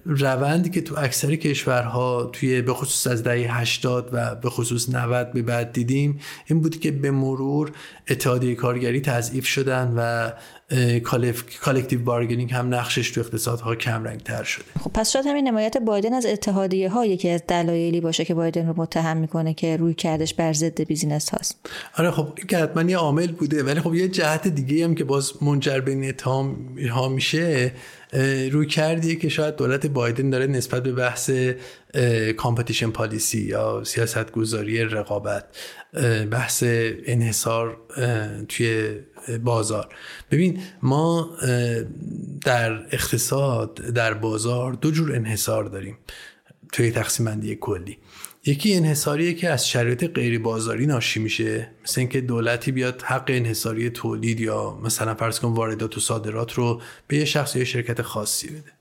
[0.04, 5.32] روندی که تو اکثر کشورها توی به خصوص از دهه 80 و به خصوص 90
[5.32, 7.72] به بعد دیدیم این بود که به مرور
[8.08, 10.30] اتحادیه کارگری تضعیف شدن و
[11.60, 14.64] collective bargaining هم نقشش تو اقتصادها کم رنگ تر شده.
[14.80, 18.66] خب پس شاید همین حمایت بایدن از اتحادیه ها یکی از دلایلی باشه که بایدن
[18.66, 21.66] رو متهم می‌کنه که رویکردش بر ضد business هاست.
[21.96, 25.04] آره خب این که حتما یه عامل بوده ولی خب یه جهت دیگه هم که
[25.04, 27.72] باز منجر به اتهام ها میشه
[28.50, 31.30] رویکردیه که شاید دولت بایدن داره نسبت به بحث
[32.36, 35.44] competition policy یا سیاست گذاری رقابت
[36.30, 36.64] بحث
[37.06, 37.76] انحصار
[38.48, 38.94] توی
[39.44, 39.88] بازار.
[40.30, 41.30] ببین ما
[42.44, 45.98] در اقتصاد در بازار دو جور انحصار داریم
[46.72, 47.98] توی تقسیم بندی کلی.
[48.46, 53.90] یکی انحصاریه که از شرایط غیر بازاری ناشی میشه مثل اینکه دولتی بیاد حق انحصاری
[53.90, 58.48] تولید یا مثلا فرض کن واردات و صادرات رو به یه شخص یا شرکت خاصی
[58.48, 58.72] بده.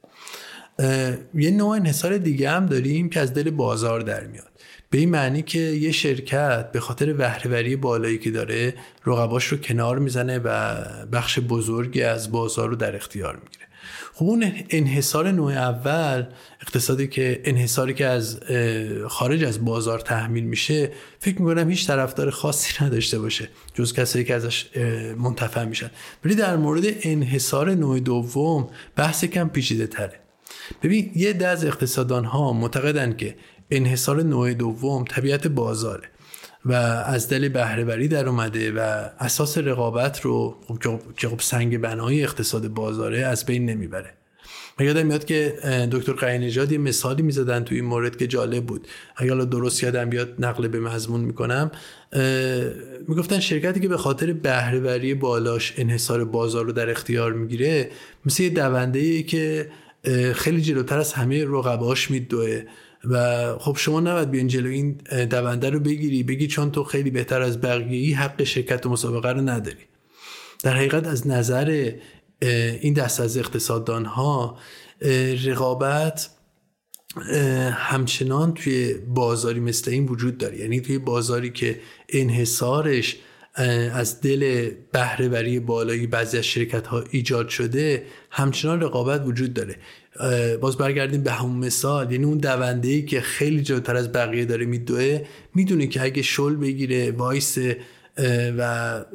[1.34, 4.49] یه نوع انحصار دیگه هم داریم که از دل بازار در میاد.
[4.90, 8.74] به این معنی که یه شرکت به خاطر بهرهوری بالایی که داره
[9.06, 10.76] رقباش رو کنار می‌زنه و
[11.12, 13.66] بخش بزرگی از بازار رو در اختیار می‌گیره.
[14.14, 16.26] خب اون انحصار نوع اول
[16.62, 18.40] اقتصادی که انحصاری که از
[19.08, 24.36] خارج از بازار تحمیل میشه فکر می‌کنم هیچ طرفدار خاصی نداشته باشه جز کسایی که
[24.36, 24.66] ازش
[25.18, 25.92] منتفع میشن.
[26.26, 30.20] ولی در مورد انحصار نوع دوم بحث کم پیچیده تره
[30.84, 33.36] ببین یه ده از اقتصادان ها معتقدن که
[33.72, 36.08] انحصار نوع دوم طبیعت بازاره
[36.66, 36.74] و
[37.06, 40.78] از دل بهرهوری در اومده و اساس رقابت رو خب
[41.18, 44.14] که خب سنگ بنای اقتصاد بازاره از بین نمی‌بره.
[44.80, 45.54] من یادم میاد که
[45.92, 48.88] دکتر قاینجاد یه مثالی می‌زدن تو این مورد که جالب بود.
[49.16, 51.72] اگر درست یادم بیاد نقل به مضمون می‌کنم.
[53.08, 57.90] می‌گفتن شرکتی که به خاطر بهرهوری بالاش انحصار بازار رو در اختیار می‌گیره
[58.26, 59.72] مثل یه دونده که
[60.34, 62.64] خیلی جلوتر از همه رقباش میدوه.
[63.04, 64.92] و خب شما نباید بیان جلو این
[65.30, 69.42] دونده رو بگیری بگی چون تو خیلی بهتر از بقیه حق شرکت و مسابقه رو
[69.42, 69.86] نداری.
[70.64, 71.94] در حقیقت از نظر
[72.82, 74.58] این دست از اقتصاددان ها
[75.46, 76.30] رقابت
[77.72, 80.60] همچنان توی بازاری مثل این وجود داره.
[80.60, 83.16] یعنی توی بازاری که انحصارش
[83.94, 89.76] از دل بهرهوری بالایی بعضی از شرکت ها ایجاد شده همچنان رقابت وجود داره.
[90.62, 92.12] باز برگردیم به همون مثال.
[92.12, 95.22] یعنی اون دونده ای که خیلی جلوتر از بقیه داره میدوه
[95.56, 97.58] می‌دونه که اگه شل بگیره وایس
[98.58, 99.06] و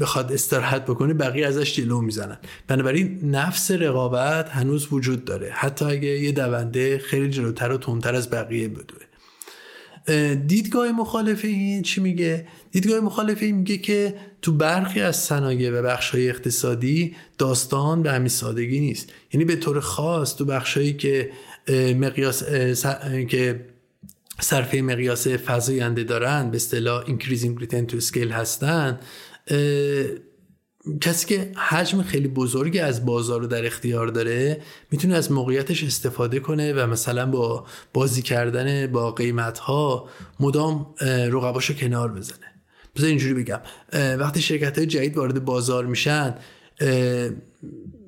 [0.00, 2.38] بخواد استراحت بکنه بقیه ازش جلو می‌زنن.
[2.68, 5.50] بنابراین نفس رقابت هنوز وجود داره.
[5.52, 9.02] حتی اگه یه دونده خیلی جلوتر و تندتر از بقیه بدوه.
[10.34, 15.82] دیدگاه مخالف این چی میگه؟ دیدگاه مخالف این میگه که تو برخی از صنایع و
[15.82, 19.08] بخشهای اقتصادی داستان به همین سادگی نیست.
[19.32, 21.30] یعنی به طور خاص تو بخشهایی که
[21.96, 22.44] مقیاس
[23.28, 23.66] که
[24.40, 28.98] صرفه مقیاس فزاینده دارن به اصطلاح increasing return to scale هستن
[31.00, 36.40] کسی که حجم خیلی بزرگی از بازار رو در اختیار داره می‌تونه از موقعیتش استفاده
[36.40, 40.08] کنه و مثلا با بازی کردن با قیمت ها
[40.40, 40.94] مدام
[41.30, 42.51] رقباش رو کنار بزنه.
[42.96, 43.60] بذار اینجوری بگم.
[44.18, 46.34] وقتی شرکت های جدید وارد بازار میشن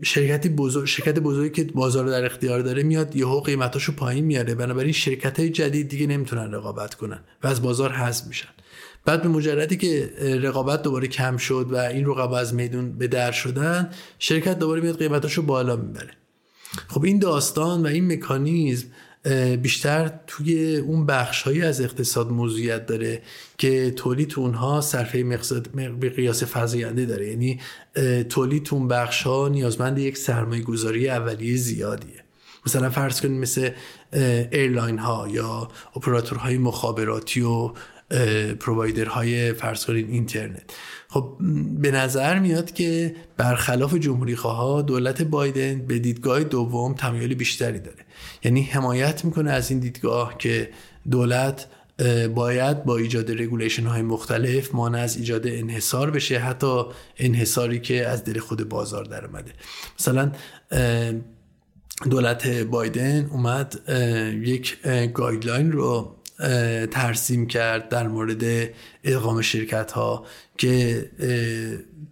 [0.03, 4.55] شرکتی بزرگ شرکت بزرگی که بازار رو در اختیار داره میاد یهو قیمتاشو پایین میاره.
[4.55, 8.49] بنابراین شرکت های جدید دیگه نمی‌تونن رقابت کنن و از بازار حذف میشن.
[9.05, 10.11] بعد به مجردی که
[10.43, 14.99] رقابت دوباره کم شد و این رقبا از میدون به در شدن شرکت دوباره میاد
[14.99, 16.11] قیمتاشو بالا می‌بره.
[16.89, 18.87] خب این داستان و این مکانیزم
[19.63, 23.23] بیشتر توی اون بخشهایی از اقتصاد موضوعیت داره
[23.59, 25.69] که تولید تو اونها صرفه نسبت
[26.01, 27.29] به مقیاس فزاینده داره.
[27.29, 27.61] یعنی
[28.29, 32.25] تولید تو اون بخش ها نیازمند یک سرمایه گذاری اولیه زیادیه.
[32.67, 33.71] مثلا فرض کنید مثل
[34.53, 37.73] airline ها یا اپراتورهای مخابراتی و
[38.61, 40.63] provider های فرض کنید اینترنت.
[41.09, 41.37] خب
[41.81, 48.05] به نظر میاد که برخلاف جمهوری خواه دولت بایدن به دیدگاه دوم تمایل بیشتری داره.
[48.45, 50.71] یعنی حمایت می‌کنه از این دیدگاه که
[51.11, 51.67] دولت
[52.35, 56.83] باید با ایجاد regulation های مختلف مانع از ایجاد انحصار بشه حتی
[57.19, 59.53] انحصاری که از دل خود بازار در اومده.
[60.01, 60.33] مثلا
[62.11, 63.91] دولت بایدن اومد
[64.43, 64.83] یک
[65.15, 66.17] guideline رو
[66.91, 68.71] ترسیم کرد در مورد
[69.05, 70.27] ادغام شرکت ها
[70.59, 71.11] که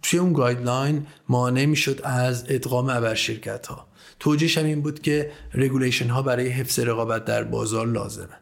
[0.01, 3.87] توی اون guideline مانع می‌شد از ادغام ابر شرکت ها
[4.19, 8.37] توجیش هم این بود که regulation ها برای حفظ رقابت در بازار لازمه.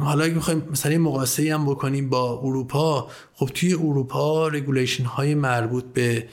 [0.00, 5.84] حالا اگه بخوایم مثلا مقایسه هم بکنیم با اروپا خب توی اروپا regulation های مربوط
[5.84, 6.28] به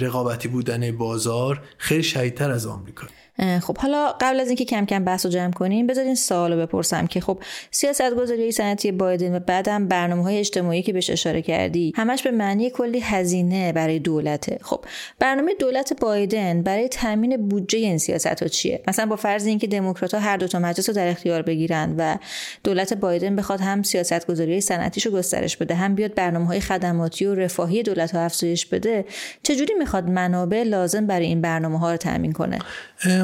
[0.00, 3.06] رقابتی بودن بازار خیلی شدیدتر از آمریکا.
[3.38, 7.20] خب حالا قبل از اینکه کم کم بحث رو جمع کنیم بذارین سوالو بپرسم که
[7.20, 7.38] خب
[7.70, 12.30] سیاست گذاری صنعتی بایدن و بعدم برنامه های اجتماعی که بهش اشاره کردی همش به
[12.30, 14.84] معنی کلی هزینه برای دولته خب
[15.18, 20.14] برنامه دولت بایدن برای تامین بودجه این سیاست ها چیه؟ مثلا با فرض اینکه دموکرات
[20.14, 22.16] ها هر دو تا مجلس رو در اختیار بگیرن و
[22.64, 27.26] دولت بایدن بخواد هم سیاست گذاری صنعتیش رو گسترش بده هم بیاد برنامه های خدماتی
[27.26, 29.04] و رفاهی دولت ها افزایش بده
[29.42, 32.58] چجوری می‌خواد منابع لازم برای این برنامه ها رو تامین کنه؟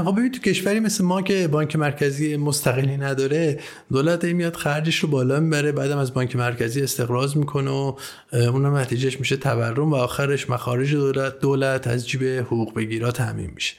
[0.04, 3.60] خب ببین تو کشوری مثل ما که بانک مرکزی مستقلی نداره
[3.92, 7.96] دولت میاد خرجش رو بالا می‌بره بعدم از بانک مرکزی استقراض می‌کنه و
[8.32, 13.74] اونم نتیجهش میشه تورم و آخرش مخارج دولت دولت از جیب حقوق بگیرا تامین میشه.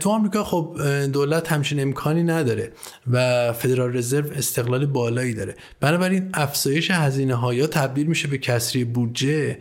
[0.00, 0.78] تو آمریکا خب
[1.12, 2.72] دولت همچین امکانی نداره
[3.10, 5.54] و فدرال رزرو استقلال بالایی داره.
[5.80, 9.58] بنابراین افزایش هزینه ها یا تبدیل میشه به کسری بودجه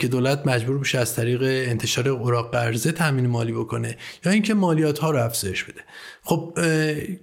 [0.00, 4.98] که دولت مجبور میشه از طریق انتشار اوراق قرضه تامین مالی بکنه یا اینکه مالیات
[4.98, 5.80] ها رو افزایش بده.
[6.22, 6.58] خب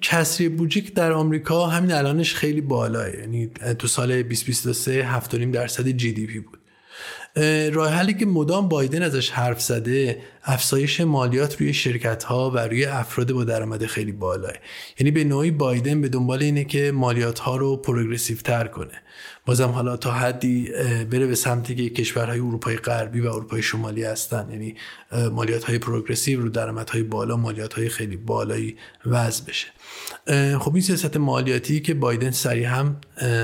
[0.02, 3.48] کسری بودجه در آمریکا همین الانش خیلی بالاه یعنی
[3.80, 6.57] تو سال 2023 7.5 درصد جی دی پی بود.
[7.73, 12.86] راه حلی که مدام بایدن ازش حرف زده افزایش مالیات روی شرکت ها و روی
[12.86, 14.54] افراد با درآمد خیلی بالاه.
[15.00, 19.02] یعنی به نوعی بایدن به دنبال اینه که مالیات ها رو پروگرسیو تر کنه.
[19.45, 20.69] بازم حالا تا حدی
[21.12, 24.47] بره به سمتی که کشورهای اروپای غربی و اروپای شمالی هستن.
[24.52, 24.76] یعنی
[25.32, 29.67] مالیات های پروگرسیو رو درآمد های بالا مالیات های خیلی بالایی وضع بشه.
[30.60, 32.97] خب این سیاست مالیاتی که بایدن سریع هم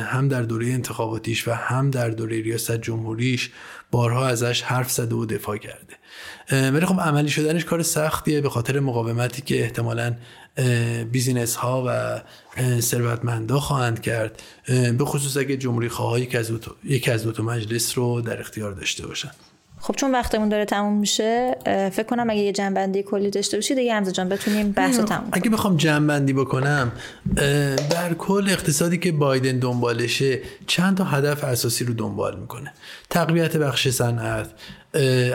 [0.03, 3.51] هم در دوره انتخاباتیش و هم در دوره ریاست جمهوریش
[3.93, 5.93] بارها ازش حرف زده و دفاع کرده.
[6.71, 10.15] ولی خب عملی شدنش کار سختیه به خاطر مقاومتی که احتمالا
[11.11, 12.21] بیزینس ها و
[12.79, 14.43] ثروتمندا خواهند کرد.
[14.97, 16.51] به خصوص اگه جمهوری خواهایی که از
[16.83, 19.31] یکی از دو مجلس رو در اختیار داشته باشن.
[19.83, 23.93] خب چون وقتمون داره تموم میشه فکر کنم اگه یه جنبندی کلی داشته باشید دیگه
[23.93, 26.91] همزه جان بتونیم بحث رو تموم اگه بخوام جنبندی بکنم
[27.89, 32.73] در کل اقتصادی که بایدن دنبالشه چند تا هدف اساسی رو دنبال می‌کنه.
[33.09, 34.49] تقویت بخش صنعت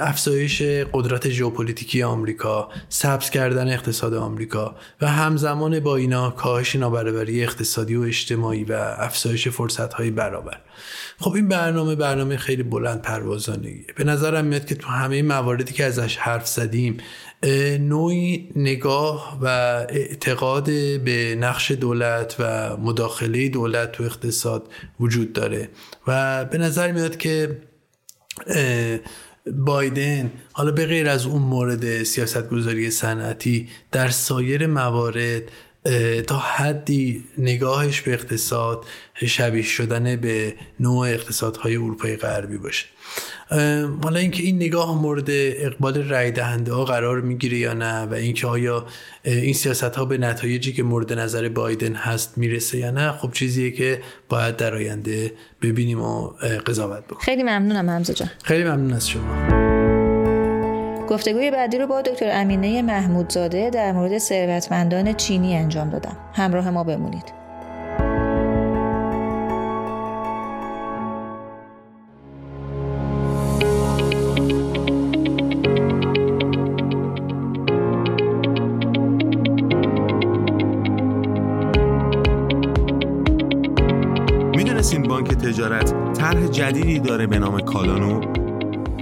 [0.00, 7.96] افزایش قدرت ژئوپلیتیکی آمریکا سبز کردن اقتصاد آمریکا و همزمان با اینا کاهش نابرابری اقتصادی
[7.96, 10.60] و اجتماعی و افزایش فرصت‌های برابر.
[11.18, 15.84] خب این برنامه برنامه خیلی بلند پروازانه به نظرم میاد که تو همه مواردی که
[15.84, 16.96] ازش حرف زدیم
[17.80, 19.46] نوعی نگاه و
[19.88, 20.64] اعتقاد
[21.04, 24.68] به نقش دولت و مداخله دولت تو اقتصاد
[25.00, 25.68] وجود داره.
[26.06, 27.58] و به نظر میاد که
[29.56, 35.42] بایدن حالا به غیر از اون مورد سیاست گذاری صنعتی در سایر موارد
[36.26, 38.84] تا حدی نگاهش به اقتصاد
[39.26, 42.86] شبیه شدن به نوع اقتصادهای اروپای غربی باشه.
[44.02, 48.46] حالا اینکه این نگاه مورد اقبال رای دهنده ها قرار می‌گیره یا نه و اینکه
[48.46, 48.86] آیا
[49.24, 53.70] این سیاست ها به نتایجی که مورد نظر بایدن هست می‌رسه یا نه خب چیزیه
[53.70, 56.28] که باید در آینده ببینیم و
[56.66, 57.20] قضاوت بکنیم.
[57.20, 58.30] خیلی ممنونم حمزه جان.
[58.44, 59.58] خیلی ممنون از شما.
[61.08, 66.16] گفتگوی بعدی رو با دکتر امینه محمودزاده در مورد ثروتمندان چینی انجام دادم.
[66.34, 67.47] همراه ما بمونید.
[86.88, 88.20] طرح جدیدی داره به نام کالانو.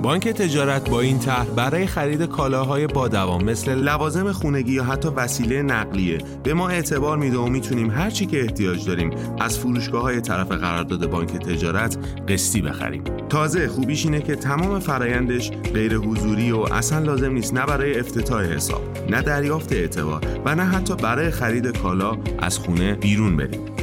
[0.03, 5.09] بانک تجارت با این طرح برای خرید کالاهای با دوام مثل لوازم خونگی یا حتی
[5.09, 10.03] وسیله نقلیه به ما اعتبار میده و می‌تونیم هر چی که احتیاج داریم از فروشگاه
[10.03, 13.03] های طرف قرارداد بانک تجارت قسطی بخریم.
[13.29, 18.45] تازه خوبیش اینه که تمام فرایندش غیر حضوری و اصلا لازم نیست نه برای افتتاح
[18.45, 23.76] حساب نه دریافت اعتبار و نه حتی برای خرید کالا از خونه بیرون بریم.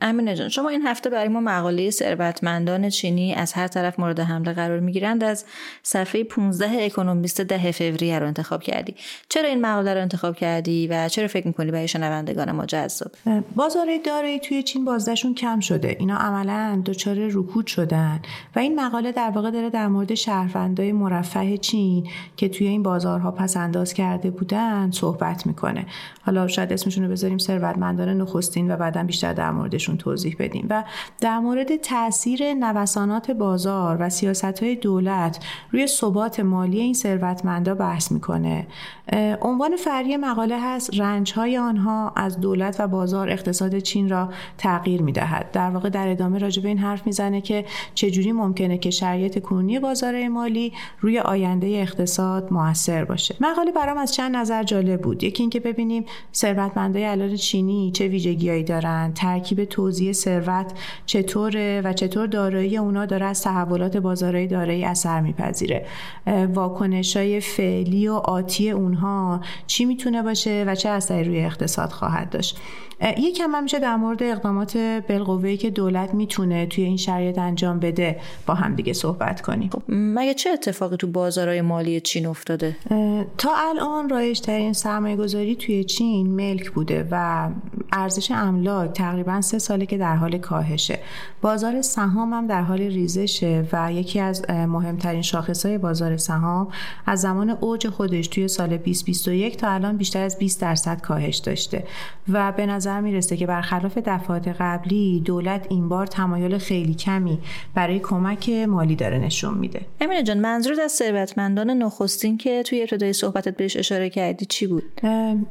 [0.00, 4.52] امینه جان شما این هفته برای ما مقاله ثروتمندان چینی از هر طرف مورد حمله
[4.52, 5.24] قرار می‌گیرند.
[5.24, 5.44] از
[5.82, 8.94] صفحه 15 اکونومیست ده فوریه رو انتخاب کردی.
[9.28, 13.10] چرا این مقاله رو انتخاب کردی و چرا فکر می‌کنی برای شنوندگان ما جذاب؟
[13.56, 15.96] بازار دارایی توی چین بازدهشون کم شده.
[15.98, 18.20] اینا عملا دچار رکود شدن.
[18.56, 23.30] و این مقاله در واقع داره در مورد شهروندای مرفه چین که توی این بازارها
[23.30, 25.86] پس انداز کرده بودن صحبت می‌کنه.
[26.26, 30.66] حالا شاید اسمشون رو بذاریم ثروتمندان نخستین و بعدا بیشتر در موردشون توضیح بدیم.
[30.70, 30.84] و
[31.20, 38.12] در مورد تاثیر نوسانات بازار و سیاست های دولت روی ثبات مالی این ثروتمندا بحث
[38.12, 38.66] می‌کنه.
[39.42, 44.28] عنوان فری مقاله هست رنج های آنها از دولت و بازار اقتصاد چین را
[44.58, 45.50] تغییر می‌دهد.
[45.52, 49.78] در واقع در ادامه راجع به این حرف می‌زنه که چجوری ممکنه که شرایط کنونی
[49.78, 53.36] بازار مالی روی آینده اقتصاد موثر باشه.
[53.40, 55.18] مقاله برام از چند نظر جالب بود.
[55.32, 60.72] یکی اینکه ببینیم ثروتمندای الان چینی چه ویژگیهایی دارن ترکیب توزیع ثروت
[61.06, 65.86] چطوره و چطور دارایی اونا داره از تحولات بازارهای دارایی اثر میپذیره.
[66.54, 72.30] واکنش های فعلی و آتی اونها چی می‌تونه باشه و چه اثری روی اقتصاد خواهد
[72.30, 72.58] داشت.
[73.18, 74.76] یکم هم میشه در مورد اقدامات
[75.08, 79.70] بالقوه‌ای که دولت می‌تونه توی این شرایط انجام بده با هم دیگه صحبت کنیم.
[79.72, 82.76] خب، مگه چه اتفاقی تو بازارهای مالی چین افتاده؟
[83.38, 87.48] تا الان رایج ترین سرمایه گذاری توی چین ملک بوده و
[87.92, 90.98] ارزش املاک تقریبا سه ساله که در حال کاهشه.
[91.40, 96.68] بازار سهام هم در حال ریزشه و یکی از مهمترین شاخصهای بازار سهام
[97.06, 101.84] از زمان اوج خودش توی سال 2021 تا الان بیشتر از 20 درصد کاهش داشته
[102.28, 107.38] و به نظر می‌رسه که برخلاف دفعات قبلی دولت این بار تمایل خیلی کمی
[107.74, 109.80] برای کمک مالی داره نشون میده.
[110.00, 114.82] امینه جان منظورت از ثروتمندان نخستین که توی ابتدای صحبتت بهش اشاره کردی چی بود؟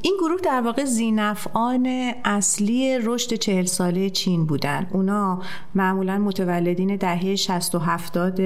[0.02, 4.88] این گروه در واقع زینفعان اصلی رشد چهل ساله چین بودن.
[4.91, 5.41] اونا
[5.76, 8.41] معمولا متولدین دهه 60 و 70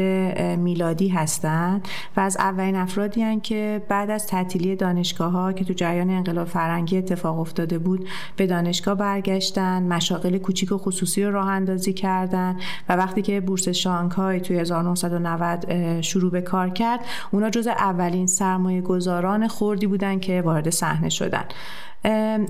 [0.55, 1.87] میلادی هستند
[2.17, 6.47] و از اولین افرادی هن که بعد از تعطیلی دانشگاه ها که تو جریان انقلاب
[6.47, 12.57] فرنگی اتفاق افتاده بود به دانشگاه برگشتن مشاغل کوچیک و خصوصی رو راه اندازی کردن
[12.89, 16.99] و وقتی که بورس شانگهای توی 1990 شروع به کار کرد
[17.31, 20.69] اونا جز اولین سرمایه گذاران خوردی بودن که وارد
[21.09, 21.45] شدن.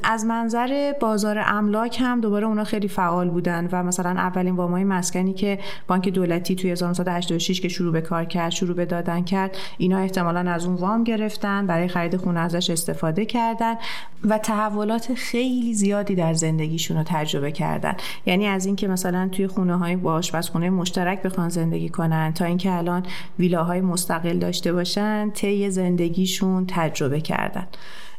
[0.03, 5.33] از منظر بازار املاک هم دوباره اونا خیلی فعال بودن و مثلا اولین وامای مسکنی
[5.33, 9.97] که بانک دولتی توی 1986 که شروع به کار کرد شروع به دادن کرد اینا
[9.97, 13.75] احتمالا از اون وام گرفتن برای خرید خونه ازش استفاده کردن
[14.23, 17.95] و تحولات خیلی زیادی در زندگیشون رو تجربه کردن.
[18.25, 22.71] یعنی از اینکه مثلا توی خونه های با آشپزخونه مشترک بخوان زندگی کنن تا اینکه
[22.71, 23.03] الان
[23.39, 27.67] ویلاهای مستقل داشته باشن طی زندگیشون تجربه کردن.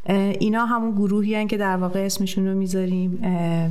[0.09, 3.19] اینا همون گروهی هن که در واقع اسمشون رو می‌ذاریم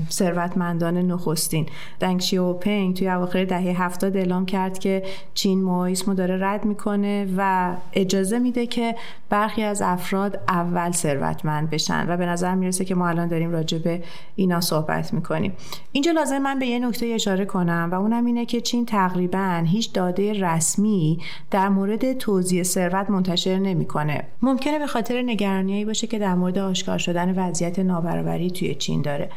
[0.10, 1.66] ثروتمندان نخستین.
[2.00, 7.74] دنگ شیوپنگ توی اواخر دهه هفتاد اعلام کرد که چین موایسمو داره رد می‌کنه و
[7.94, 8.96] اجازه میده که
[9.30, 13.78] برخی از افراد اول ثروتمند بشن و به نظر می‌رسه که ما الان داریم راجع
[13.78, 14.04] به
[14.36, 15.54] اینا صحبت می‌کنیم.
[15.92, 19.94] اینجا لازم من به یه نکته اشاره کنم و اونم اینه که چین تقریبا هیچ
[19.94, 21.20] داده رسمی
[21.52, 24.24] در مورد توزیع ثروت منتشر نمی‌کنه.
[24.42, 29.30] ممکنه به خاطر نگرانیایی باشه که در مورد آشکار شدن وضعیت نابرابری توی چین داره.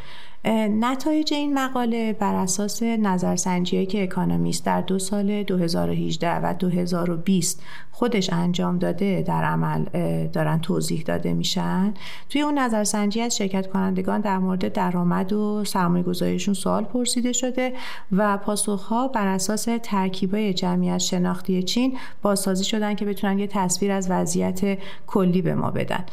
[0.81, 7.63] نتایج این مقاله بر اساس نظرسنجی که اکانومیست در دو سال 2018 و 2020
[7.93, 9.85] خودش انجام داده در عمل
[10.27, 11.95] دارن توضیح داده میشن.
[12.29, 17.73] توی اون نظرسنجی از شرکت کنندگان در مورد درآمد و سرمایه گذاریشون سوال پرسیده شده
[18.13, 24.11] و پاسخها بر اساس ترکیبای جمعیت شناختی چین بازسازی شدن که بتونن یه تصویر از
[24.11, 26.05] وضعیت کلی به ما بدن.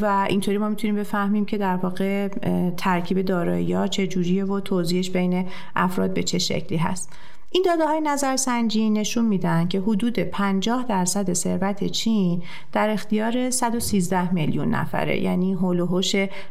[0.00, 2.28] و اینطوری ما می‌تونیم بفهمیم که در واقع
[2.76, 7.12] ترکیب دارایی ها چجوریه و توضیحش بین افراد به چه شکلی هست.
[7.54, 14.32] این داده های نظرسنجی نشون میدن که حدود 50 درصد ثروت چین در اختیار 113
[14.32, 16.02] میلیون نفره یعنی هول و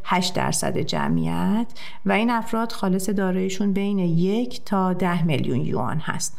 [0.04, 1.68] 8 درصد جمعیت.
[2.06, 6.38] و این افراد خالص داراییشون بین یک تا 10 میلیون یوان هست.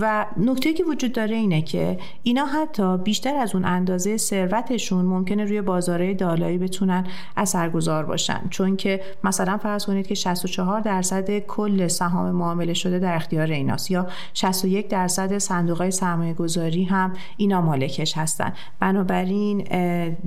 [0.00, 5.44] و نکته که وجود داره اینه که اینا حتی بیشتر از اون اندازه ثروتشون ممکنه
[5.44, 7.06] روی بازاره دالایی بتونن
[7.36, 8.40] اثرگذار باشن.
[8.50, 13.90] چون که مثلا فرض کنید که 64 درصد کل سهام معامله شده در اختیار ایناست.
[13.90, 18.52] یا 61 درصد صندوق های سرمایه گذاری هم اینا مالکش هستن.
[18.80, 19.58] بنابراین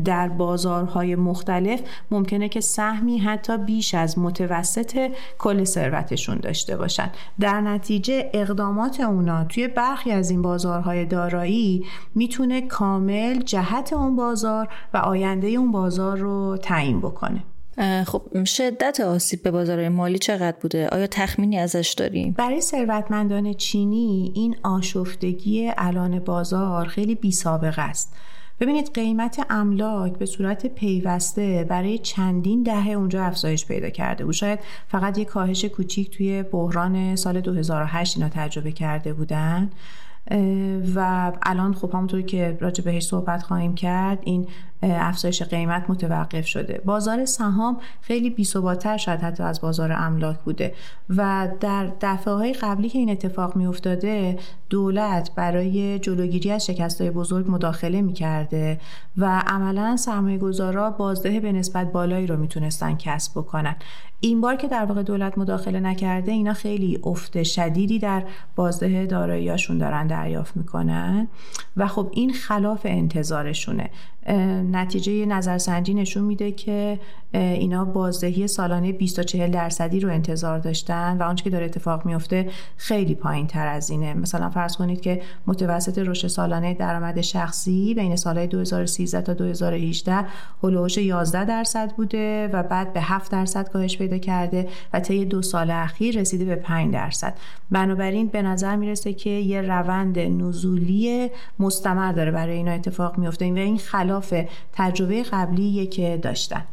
[0.05, 1.81] در بازارهای مختلف
[2.11, 7.09] ممکنه که سهمی حتی بیش از متوسط کل ثروتشون داشته باشن.
[7.39, 11.85] در نتیجه اقدامات اونا توی برخی از این بازارهای دارایی
[12.15, 17.43] می‌تونه کامل جهت اون بازار و آینده اون بازار رو تعیین بکنه
[18.05, 24.31] خب شدت آسیب به بازار مالی چقدر بوده؟ آیا تخمینی ازش داریم؟ برای ثروتمندان چینی
[24.35, 28.13] این آشفتگی الان بازار خیلی بی سابقه است.
[28.59, 34.33] ببینید قیمت املاک به صورت پیوسته برای چندین دهه اونجا افزایش پیدا کرده بود.
[34.33, 39.69] شاید فقط یک کاهش کوچیک توی بحران سال 2008 اینا تجربه کرده بودن.
[40.95, 44.47] و الان خب همونطور که راجع بهش صحبت خواهیم کرد این
[44.83, 46.81] افزایش قیمت متوقف شده.
[46.85, 50.73] بازار سهام خیلی بی‌ثبات‌تر شد حتی از بازار املاک بوده
[51.09, 57.11] و در دفعه های قبلی که این اتفاق می افتاده دولت برای جلوگیری از شکستهای
[57.11, 58.79] بزرگ مداخله می کرده
[59.17, 63.75] و عملا سرمایه گذارا بازده به نسبت بالایی رو می‌تونستن کسب بکنن.
[64.21, 68.23] این بار که در واقع دولت مداخله نکرده اینا خیلی افت شدیدی در
[68.55, 71.27] بازده داراییاشون دارن دریافت می‌کنن
[71.77, 73.89] و خب این خلاف انتظارشونه.
[74.71, 76.99] نتیجه نظرسنجی نشون میده که
[77.33, 82.05] اینا بازدهی سالانه 20 تا 40 درصدی رو انتظار داشتن و آنچه که داره اتفاق
[82.05, 84.13] میفته خیلی پایین تر از اینه.
[84.13, 90.25] مثلا فرض کنید که متوسط رشد سالانه درآمد شخصی بین سالهای 2013 تا 2018
[90.63, 95.41] هلوش 11 درصد بوده و بعد به 7 درصد کاهش پیدا کرده و طی دو
[95.41, 97.37] سال اخیر رسیده به 5 درصد.
[97.71, 103.57] بنابراین به نظر می‌رسه که یه روند نزولی مستمر داره برای اینا اتفاق میفته و
[103.57, 104.18] این خلاف
[104.73, 106.63] تجربه قبلی که داشتن.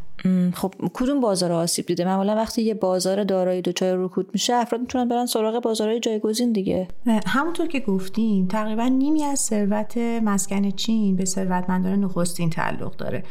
[0.54, 5.08] خب کدوم بازار آسیب دیده؟ معمولا وقتی یه بازار دارایی دچار رکود میشه افراد می‌تونن
[5.08, 6.88] برن سراغ بازارهای جایگزین دیگه.
[7.26, 13.24] همونطور که گفتیم تقریبا نیمی از ثروت مسکن چین به ثروتمندان نخستین تعلق داره.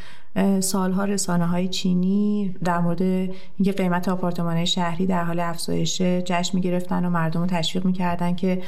[0.59, 7.05] سالها رسانه های چینی در مورد اینکه قیمت آپارتمان شهری در حال افزایش جشن می‌گرفتن
[7.05, 8.61] و مردم رو تشویق می‌کردن که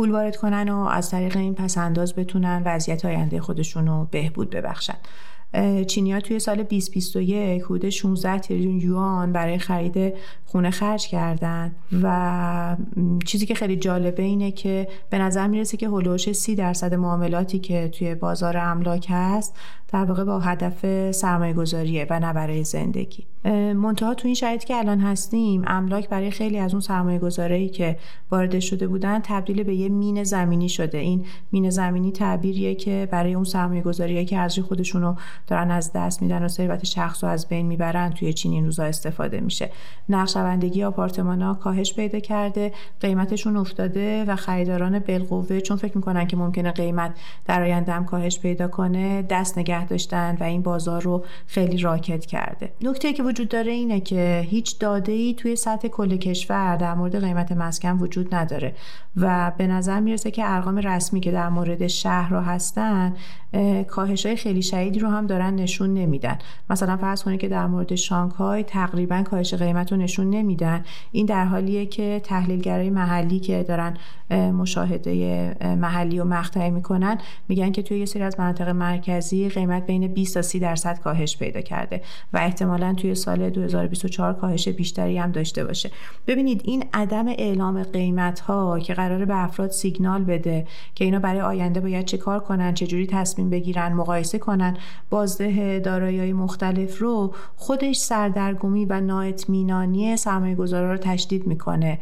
[0.00, 4.96] پول وارد کنن و از طریق این پسنداز بتونن وضعیت آینده خودشون رو بهبود ببخشن.
[5.86, 11.72] چینیا توی سال 2021 حدود 16 تریلیون یوان برای خرید خونه خرج کردن.
[12.02, 12.76] و
[13.24, 17.88] چیزی که خیلی جالبه اینه که به نظر می‌رسه که هلوش 30 درصد معاملاتی که
[17.88, 19.56] توی بازار املاک هست
[19.92, 23.26] در واقع با هدف سرمایه گذاریه و نه برای زندگی.
[23.74, 27.96] منتها تو این شرایطی که الان هستیم املاک برای خیلی از اون سرمایه گذاری که
[28.30, 30.98] وارد شده بودن تبدیل به یه مین زمینی شده.
[30.98, 35.16] این مین زمینی تعبیریه که برای اون سرمایه گذاریه که ارزش خودشون رو
[35.46, 38.84] دارن از دست میدن و ثروت شخص رو از بین می‌برن توی چین این روزا
[38.84, 39.70] استفاده میشه.
[40.08, 46.36] نقشبندگی آپارتمان ها کاهش پیدا کرده قیمتشون افتاده و خریداران بالقوه چون فکر می‌کنن که
[46.36, 47.14] ممکنه قیمت
[47.46, 52.26] در آینده هم کاهش پیدا کنه دست نگه داشتن و این بازار رو خیلی راکت
[52.26, 52.72] کرده.
[52.82, 57.24] نکته که وجود داره اینه که هیچ داده ای توی سطح کل کشور در مورد
[57.24, 58.74] قیمت مسکن وجود نداره
[59.16, 63.16] و به نظر می‌رسه که ارقام رسمی که در مورد شهر رو هستن
[63.88, 66.38] کاهش های خیلی شدیدی رو هم دارن نشون نمیدن.
[66.70, 70.84] مثلا فرض کنید که در مورد شانگهای تقریبا کاهش قیمت رو نشون نمیدن.
[71.12, 73.96] این در حالیه که تحلیلگرای محلی که دارن
[74.30, 77.18] مشاهده محلی و مقطعی می‌کنن
[77.48, 81.36] میگن که توی یه سری از مناطق مرکزی قیمت بین 20 تا 30 درصد کاهش
[81.36, 82.02] پیدا کرده
[82.32, 85.90] و احتمالا توی سال 2024 کاهش بیشتری هم داشته باشه.
[86.26, 91.40] ببینید این عدم اعلام قیمت ها که قراره به افراد سیگنال بده که اینا برای
[91.40, 94.76] آینده باید چه کار کنن چه جوری تصمیم بگیرن مقایسه کنن
[95.20, 101.98] بازده دارایی مختلف رو خودش سردرگمی و نااطمینانی سرمایه رو تشدید می‌کنه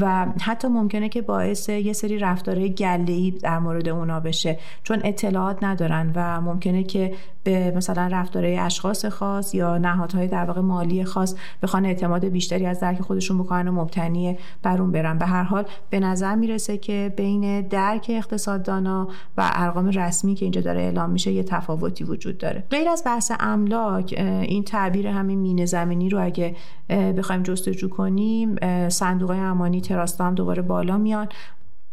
[0.00, 5.64] و حتی ممکنه که باعث یه سری رفتارهای گله‌ای در مورد اونا بشه چون اطلاعات
[5.64, 7.14] ندارن و ممکنه که
[7.44, 12.80] به مثلا رفتارهای اشخاص خاص یا نهادهای در واقع مالی خاص بخوان اعتماد بیشتری از
[12.80, 15.18] درک خودشون بکنن و مبتنی بر اون برن.
[15.18, 20.60] به هر حال به نظر می‌رسه که بین درک اقتصاددانا و ارقام رسمی که اینجا
[20.60, 22.61] داره اعلام میشه یه تفاوتی وجود داره.
[22.70, 26.56] غیر از بحث املاک این تعبیر همین مینه زمینی رو اگه
[26.88, 28.56] بخوایم جستجو کنیم
[28.88, 31.28] صندوق امانی تراست هم دوباره بالا میان.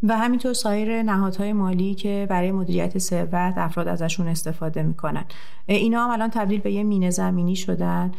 [0.03, 5.25] و همینطور سایر نهادهای مالی که برای مدیریت ثروت افراد ازشون استفاده می‌کنن.
[5.65, 8.11] اینا هم الان تبدیل به یه مینه زمینی شدن.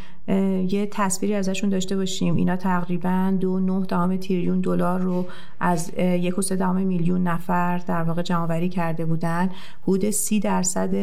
[0.69, 2.37] یه تصویری ازشون داشته باشیم.
[2.37, 5.27] اینا تقریبا دو نه دهم تریلیون دلار رو
[5.61, 9.51] از یک و سه میلیون نفر در واقع جمعآوری کرده بودن.
[9.83, 10.95] حدود سی درصد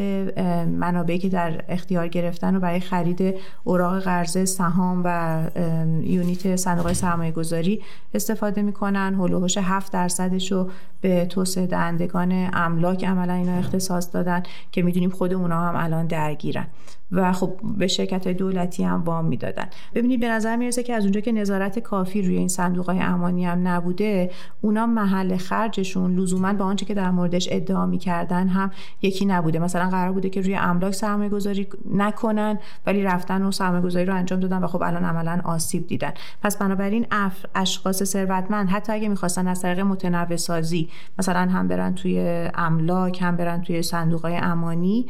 [0.67, 5.41] منابعی که در اختیار گرفتن و برای خرید اوراق قرضه سهام و
[6.03, 7.82] یونیت صندوق سرمایه گذاری
[8.13, 9.15] استفاده می‌کنن.
[9.19, 10.66] هلوهوش 7 درصدش رو
[11.01, 16.68] به توسعه دهندگان املاک عملا اینا اختصاص دادن که می‌دونیم خود اونا هم الان درگیرن.
[17.12, 19.66] و خب به شرکت های دولتی هم وام می‌دادن.
[19.93, 23.45] ببینید به نظر می‌رسه که از اونجا که نظارت کافی روی این صندوق های امانی
[23.45, 24.32] هم نبوده
[24.62, 29.60] اونا محل خرجشون لزوما با آنچه که در موردش ادعا می‌کردن هم یکی نبوده.
[29.60, 34.16] مثلا قرار بوده که روی املاک سرمایه گذاری نکنن ولی رفتن و سرمایه گذاری رو
[34.16, 36.14] انجام دادن و خب الان عملا آسیب دیدن.
[36.43, 37.05] پس بنابراین
[37.55, 40.89] اشخاص ثروتمند حتی اگه می‌خواستن از طریق متنوع سازی
[41.20, 45.05] مثلا هم برن توی املاک هم برن توی صندوق های امانی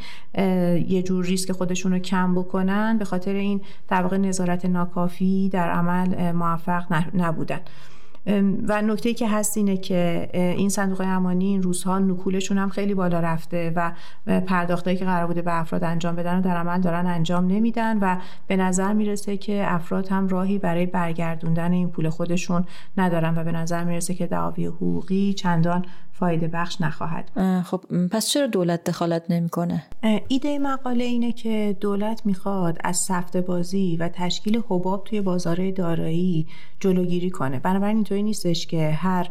[0.87, 5.69] یه جور ریسک خودشون رو کم بکنن به خاطر این در واقع نظارت ناکافی در
[5.69, 6.83] عمل موفق
[7.13, 7.59] نبودن.
[8.67, 13.19] و نکته که هست اینه که این صندوق امانی این روزها نکولشون هم خیلی بالا
[13.19, 13.91] رفته و
[14.41, 18.17] پرداختایی که قرار بوده به افراد انجام بدن و در عمل دارن انجام نمیدن و
[18.47, 22.65] به نظر می‌رسه که افراد هم راهی برای برگردوندن این پول خودشون
[22.97, 25.85] ندارن و به نظر می‌رسه که دعاوی حقوقی چندان
[26.19, 27.29] فایده بخش نخواهد
[27.63, 29.83] خب پس چرا دولت دخالت نمی‌کنه؟
[30.27, 36.47] ایده مقاله اینه که دولت می‌خواد از سفته بازی و تشکیل حباب توی بازار دارایی
[36.79, 37.59] جلوگیری کنه.
[37.59, 39.29] بنابراین اینطور اینطوری نیستش که هر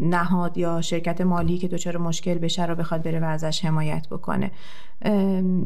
[0.00, 4.50] نهاد یا شرکت مالی که دچار مشکل بشه رو بخواد بره و ازش حمایت بکنه.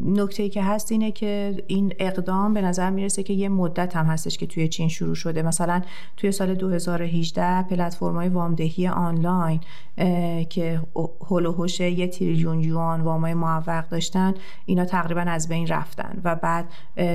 [0.07, 4.07] نکته ای که هست اینه که این اقدام به نظر می‌رسه که یه مدت هم
[4.07, 5.43] هستش که توی چین شروع شده.
[5.43, 5.83] مثلا
[6.17, 9.61] توی سال 2018 پلتفرم‌های وامدهی آنلاین
[10.51, 10.81] که
[11.29, 14.35] هول یه تریلیون یوان وامای معوق داشتن
[14.67, 16.65] اینا تقریبا از بین رفتن و بعد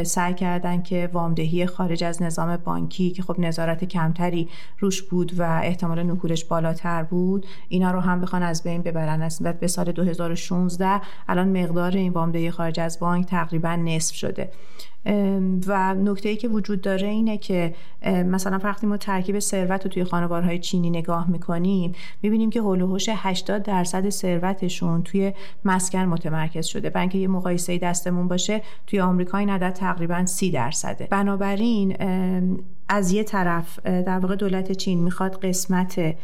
[0.03, 5.59] سعی کردن که وامدهی خارج از نظام بانکی که خب نظارت کمتری روش بود و
[5.63, 9.21] احتمال نکولش بالاتر بود اینا رو هم بخوان از بین ببرن.
[9.21, 14.51] نسبت به سال 2016 الان مقدار این وامدهی خارج از بانک تقریبا نصف شده.
[15.67, 17.75] و نکته ای که وجود داره اینه که
[18.05, 23.63] مثلا وقتی ما ترکیب ثروت رو توی خانوارهای چینی نگاه می‌کنیم می‌بینیم که هلوهوش 80
[23.63, 25.33] درصد ثروتشون توی
[25.65, 26.89] مسکن متمرکز شده.
[26.89, 31.07] بنک یه مقایسه دستمون باشه توی آمریکا این عدد تقریبا 30 درصده.
[31.11, 31.95] بنابراین
[32.89, 36.15] از یه طرف در واقع دولت چین می‌خواد قسمت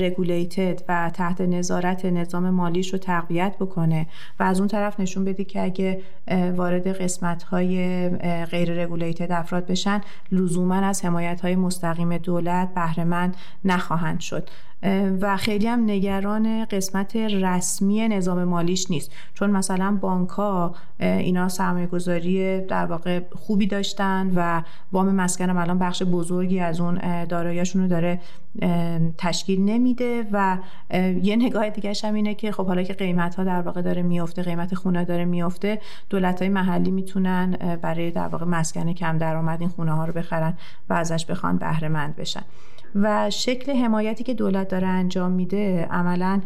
[0.00, 4.06] رگولیتد و تحت نظارت نظام مالیش رو تقویت بکنه
[4.40, 6.02] و از اون طرف نشون بده که اگه
[6.56, 8.08] وارد قسمت های
[8.44, 10.00] غیر رگولیتد افراد بشن
[10.32, 13.32] لزوما از حمایت های مستقیم دولت بهره
[13.64, 14.50] نخواهند شد.
[15.20, 19.10] و خیلی هم نگران قسمت رسمی نظام مالیش نیست.
[19.34, 24.62] چون مثلا بانک ها اینا سرمایه گذاری در واقع خوبی داشتن و
[24.92, 28.20] وام مسکن هم الان بخش بزرگی از اون داراییشون رو داره
[29.18, 30.58] تشکیل نمیده و
[31.22, 34.42] یه نگاه دیگه هم اینه که خب حالا که قیمت ها در واقع داره میفته
[34.42, 39.70] قیمت خونه داره میفته دولت های محلی می‌تونن برای در واقع مسکن کم درآمد این
[39.70, 40.54] خونه ها رو بخرن
[40.88, 42.42] و ازش بخوان بهره مند بشن.
[42.94, 46.40] و شکل حمایتی که دولت داره انجام میده عملا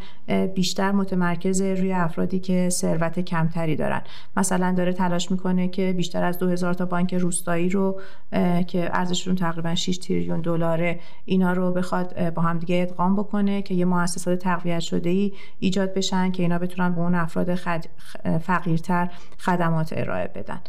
[0.54, 4.02] بیشتر متمرکز روی افرادی که ثروت کمتری دارن.
[4.36, 8.00] مثلا داره تلاش می‌کنه که بیشتر از 2000 تا بانک روستایی رو
[8.66, 13.74] که ارزششون تقریبا 6 تریلیون دلاره اینا رو بخواد با هم دیگه ادغام بکنه که
[13.74, 17.54] یه مؤسسات تقویت شده ای ایجاد بشن که اینا بتونن به اون افراد
[18.42, 20.60] فقیرتر خدمات ارائه بدن.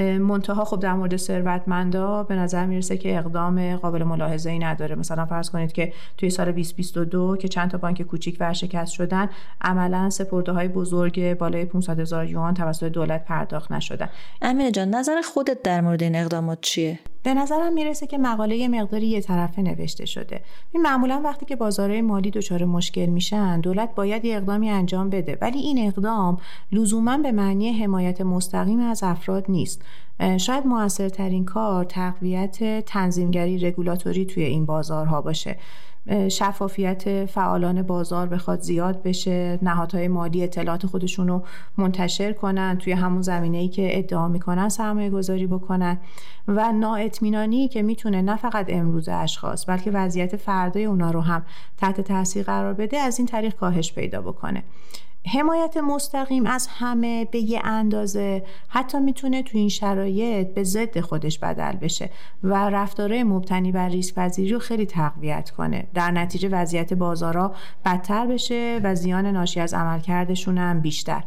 [0.00, 4.94] منتها خب در مورد ثروتمندا به نظر می‌رسه که اقدام قابل ملاحظه ای نداره.
[4.94, 9.28] مثلا فرض کنید که توی سال 2022 که چند تا بانک کوچیک ورشکست شدن
[9.60, 14.08] عملا سپرده های بزرگ بالای 500 هزار یوان توسط دولت پرداخت نشدن.
[14.42, 18.68] امیر جان نظر خودت در مورد این اقدامات چیه؟ به نظرم می‌رسه که مقاله یه
[18.68, 20.40] مقداری یه طرفه نوشته شده.
[20.72, 25.38] این معمولا وقتی که بازارهای مالی دچار مشکل میشن دولت باید یه اقدامی انجام بده.
[25.40, 26.38] ولی این اقدام
[26.72, 29.81] لزوما به معنی حمایت مستقیم از افراد نیست.
[30.38, 35.56] شاید موثرترین کار تقویت تنظیمگری رگولاتوری توی این بازارها باشه.
[36.28, 41.44] شفافیت فعالان بازار بخواد زیاد بشه نهادهای مالی اطلاعات خودشون رو
[41.76, 45.98] منتشر کنن توی همون زمینه ای که ادعا می‌کنن سرمایه گذاری بکنن.
[46.48, 51.42] و نااطمینانی که می‌تونه نه فقط امروز اشخاص بلکه وضعیت فردای اونا رو هم
[51.76, 54.62] تحت تاثیر قرار بده از این طریق کاهش پیدا بکنه.
[55.26, 61.38] حمایت مستقیم از همه به یه اندازه حتی می‌تونه تو این شرایط به ضد خودش
[61.38, 62.10] بدل بشه
[62.42, 65.86] و رفتارهای مبتنی بر ریسک پذیری رو خیلی تقویت کنه.
[65.94, 67.54] در نتیجه وضعیت بازارها
[67.84, 71.24] بدتر بشه و زیان ناشی از عملکردشون هم بیشتر.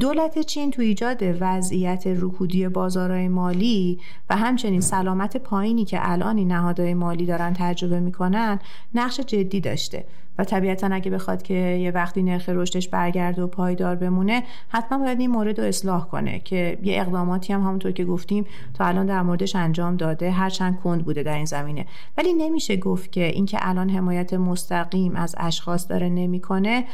[0.00, 3.98] دولت چین تو ایجاد وضعیت رکودی بازارهای مالی
[4.30, 8.58] و همچنین سلامت پایینی که الان این نهادهای مالی دارن تجربه می‌کنن
[8.94, 10.04] نقش جدی داشته.
[10.38, 15.20] و طبیعتا اگه بخواد که یه وقتی نرخ رشدش برگرده و پایدار بمونه حتما باید
[15.20, 19.22] این مورد رو اصلاح کنه که یه اقداماتی هم همونطور که گفتیم تا الان در
[19.22, 21.86] موردش انجام داده هرچند کند بوده در این زمینه.
[22.18, 26.84] ولی نمیشه گفت که اینکه الان حمایت مستقیم از اشخاص داره نمی‌کنه.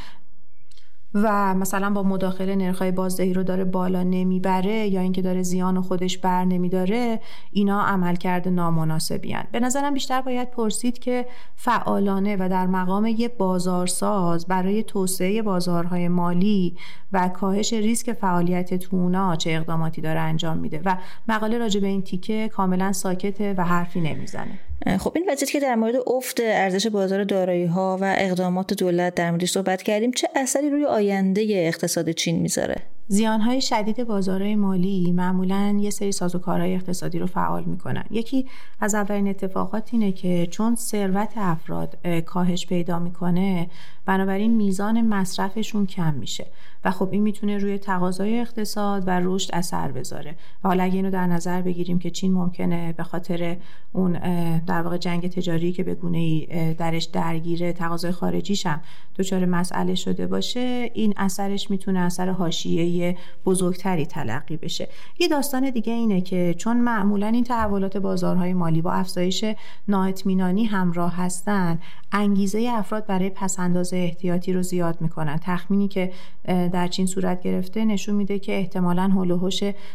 [1.14, 6.18] و مثلا با مداخله نرخ‌های بازدهی رو داره بالا نمی‌بره یا اینکه داره زیان خودش
[6.18, 7.20] بر نمیداره
[7.52, 14.46] اینا عملکرد نامناسبی به نظرم بیشتر باید پرسید که فعالانه و در مقام یه بازارساز
[14.46, 16.76] برای توسعه بازارهای مالی
[17.12, 20.80] و کاهش ریسک فعالیت تونا چه اقداماتی داره انجام میده.
[20.84, 20.96] و
[21.28, 24.58] مقاله راجع به این تیکه کاملا ساکته و حرفی نمی‌زنه.
[24.98, 29.30] خب این وضعیت که در مورد افت ارزش بازار دارایی ها و اقدامات دولت در
[29.30, 32.76] موردش صحبت کردیم چه اثری روی آینده اقتصاد چین می‌ذاره؟
[33.08, 38.04] زیانهای شدید بازارهای مالی معمولا یه سری سازوکارهای اقتصادی رو فعال می‌کنن.
[38.10, 38.46] یکی
[38.80, 43.70] از اولین اتفاقات اینه که چون ثروت افراد کاهش پیدا می‌کنه
[44.06, 46.46] بنابراین میزان مصرفشون کم میشه
[46.84, 50.34] و خب این می‌تونه روی تقاضای اقتصاد و رشد اثر بذاره.
[50.64, 53.56] و حالا اگه اینو در نظر بگیریم که چین ممکنه به خاطر
[53.92, 54.12] اون
[54.58, 58.80] در واقع جنگ تجاری که به گونه ای درش درگیره تقاضای خارجیش هم
[59.18, 64.88] دچار مسئله شده باشه این اثرش می‌تونه اثر حاشیه‌ای بازاریابی بزرگتری تلقی بشه.
[65.18, 69.44] یه داستان دیگه اینه که چون معمولا این تحولات بازارهای مالی با افزایش
[69.88, 71.78] نااطمینانی همراه هستن
[72.12, 75.40] انگیزه افراد برای پسنداز احتیاطی رو زیاد می‌کنن.
[75.42, 76.12] تخمینی که
[76.44, 79.50] در چین صورت گرفته نشون میده که احتمالا هول و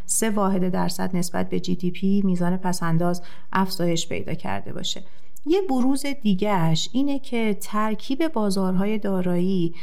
[0.05, 3.21] سه واحد درصد نسبت به جی دی پی میزان پسنداز
[3.53, 5.03] افزایش پیدا کرده باشه.
[5.49, 9.73] یه بروز دیگهش اینه که ترکیب بازارهای دارایی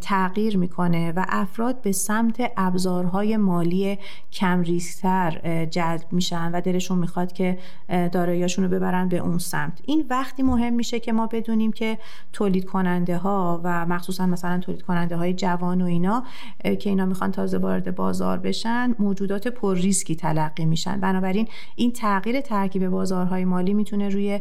[0.00, 3.98] تغییر می‌کنه و افراد به سمت ابزارهای مالی
[4.32, 9.80] کم ریسکتر جلب میشن و دلشون می‌خواد که داراییاشون رو ببرن به اون سمت.
[9.86, 11.98] این وقتی مهم میشه که ما بدونیم که
[12.32, 16.24] تولید کننده ها و مخصوصا مثلا تولید کننده های جوان و اینا
[16.62, 21.00] که اینا می‌خوان تازه وارد بازار بشن موجودات پر ریسکی تلقی میشن.
[21.00, 24.40] بنابراین این تغییر ترکیب بازارهای مالی می‌تونه روی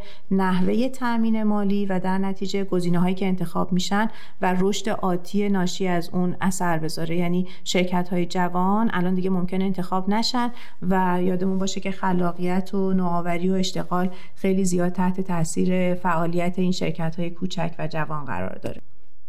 [0.51, 4.07] نحوه تامین مالی و در نتیجه گزینه هایی که انتخاب میشن
[4.41, 7.15] و رشد آتی ناشی از اون اثر بذاره.
[7.15, 12.93] یعنی شرکت های جوان الان دیگه ممکنه انتخاب نشن و یادمون باشه که خلاقیت و
[12.93, 18.59] نوآوری و اشتغال خیلی زیاد تحت تاثیر فعالیت این شرکت های کوچک و جوان قرار
[18.61, 18.81] داره.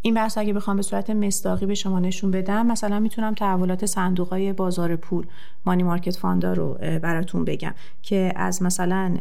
[0.04, 4.28] این بحث اگه بخوام به صورت مصداقی به شما نشون بدم مثلا می‌تونم تحولات صندوق
[4.28, 5.26] های بازار پول
[5.66, 9.16] مانی مارکت فاندا رو براتون بگم که از مثلا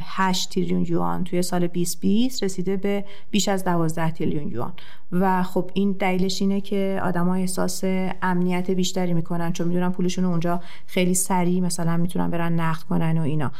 [0.00, 4.72] 8 تریلیون یوان توی سال 2020 رسیده به بیش از 12 تریلیون یوان.
[5.12, 7.84] و خب این دلیلش اینه که آدما احساس
[8.22, 13.22] امنیت بیشتری می‌کنن چون می‌دونن پولشون اونجا خیلی سریع مثلا می‌تونن برن نقد کنن و
[13.22, 13.52] اینا.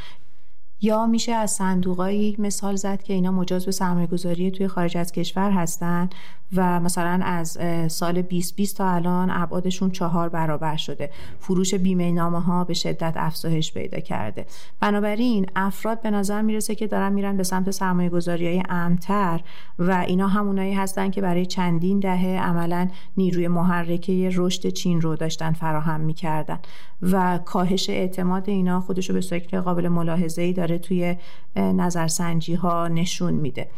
[0.81, 5.13] یا میشه از صندوقایی مثال زد که اینا مجاز به سرمایه گذاری توی خارج از
[5.13, 6.09] کشور هستن
[6.53, 7.59] و مثلا از
[7.89, 11.11] سال 2020 تا الان ابعادشون چهار برابر شده.
[11.39, 14.47] فروش بیمه نامه ها به شدت افزایش پیدا کرده.
[14.81, 19.41] بنابراین افراد به نظر می‌رسه که دارن میرن به سمت سرمایه گذاری های امتر
[19.79, 25.53] و اینا همونایی هستن که برای چندین دهه عملا نیروی محرکه رشد چین رو داشتن
[25.53, 26.59] فراهم می‌کردن.
[27.03, 31.17] و کاهش اعتماد اینا خودشو به شکل قابل ملاحظه ای داره توی
[31.57, 33.71] نظرسنجی ها نشون میده.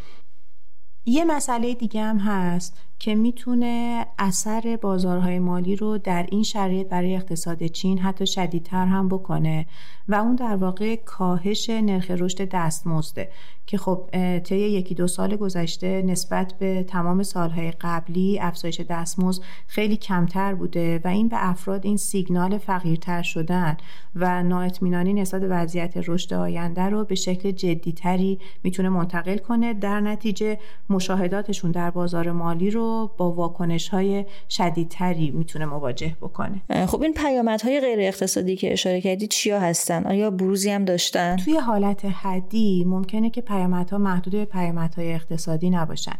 [1.07, 2.81] یه مسئله دیگه هم هست.
[2.99, 9.09] که می‌تونه اثر بازارهای مالی رو در این شرایط برای اقتصاد چین حتی شدیدتر هم
[9.09, 9.67] بکنه
[10.09, 13.29] و اون در واقع کاهش نرخ رشد دستمزده
[13.67, 19.97] که خب طی یکی دو سال گذشته نسبت به تمام سالهای قبلی افزایش دستمزد خیلی
[19.97, 23.77] کمتر بوده و این به افراد این سیگنال فقیرتر شدن
[24.15, 30.01] و نااطمینانی نسبت به وضعیت رشد آینده رو به شکل جدیتری می‌تونه منتقل کنه در
[30.01, 30.59] نتیجه
[30.91, 36.87] مشاهداتشون در بازار مالی رو با واکنش های شدیدتری می‌تونه مواجه بکنه.
[36.87, 41.57] خب این پیامدهای غیر اقتصادی که اشاره کردی چیا هستن؟ آیا بروزی هم داشتن؟ توی
[41.57, 46.17] حالت حدی ممکنه که پیامدها محدود به پیامدهای اقتصادی نباشن.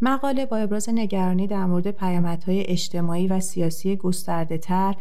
[0.00, 4.94] مقاله با ابراز نگرانی در مورد پیامدهای اجتماعی و سیاسی گسترده تر